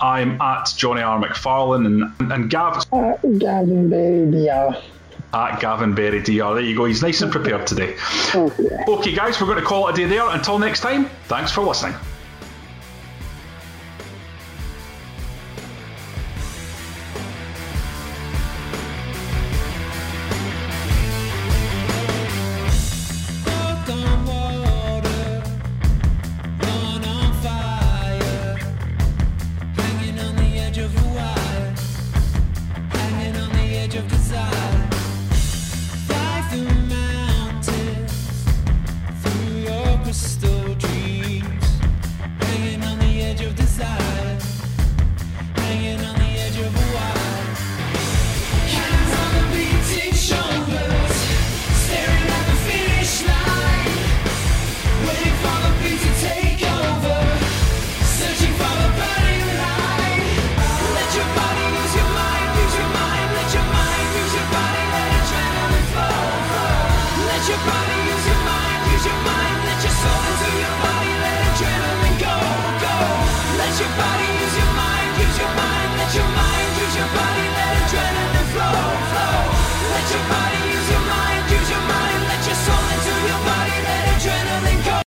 I'm 0.00 0.40
at 0.40 0.72
Jonny 0.76 1.02
R. 1.02 1.22
McFarlane 1.22 1.86
and, 1.86 2.32
and 2.32 2.50
Gav. 2.50 2.84
At 2.92 3.22
Gavin 3.38 3.88
Berry 3.88 4.28
DR. 4.28 4.82
At 5.32 5.60
Gavin 5.60 5.94
Berry 5.94 6.20
DR. 6.20 6.54
There 6.54 6.60
you 6.60 6.76
go. 6.76 6.86
He's 6.86 7.00
nice 7.00 7.22
and 7.22 7.30
prepared 7.30 7.66
today. 7.68 7.96
Okay. 8.34 8.84
okay, 8.88 9.14
guys, 9.14 9.40
we're 9.40 9.46
going 9.46 9.60
to 9.60 9.64
call 9.64 9.86
it 9.86 9.92
a 9.92 9.96
day 9.96 10.06
there. 10.06 10.28
Until 10.30 10.58
next 10.58 10.80
time, 10.80 11.08
thanks 11.28 11.52
for 11.52 11.62
listening. 11.62 11.94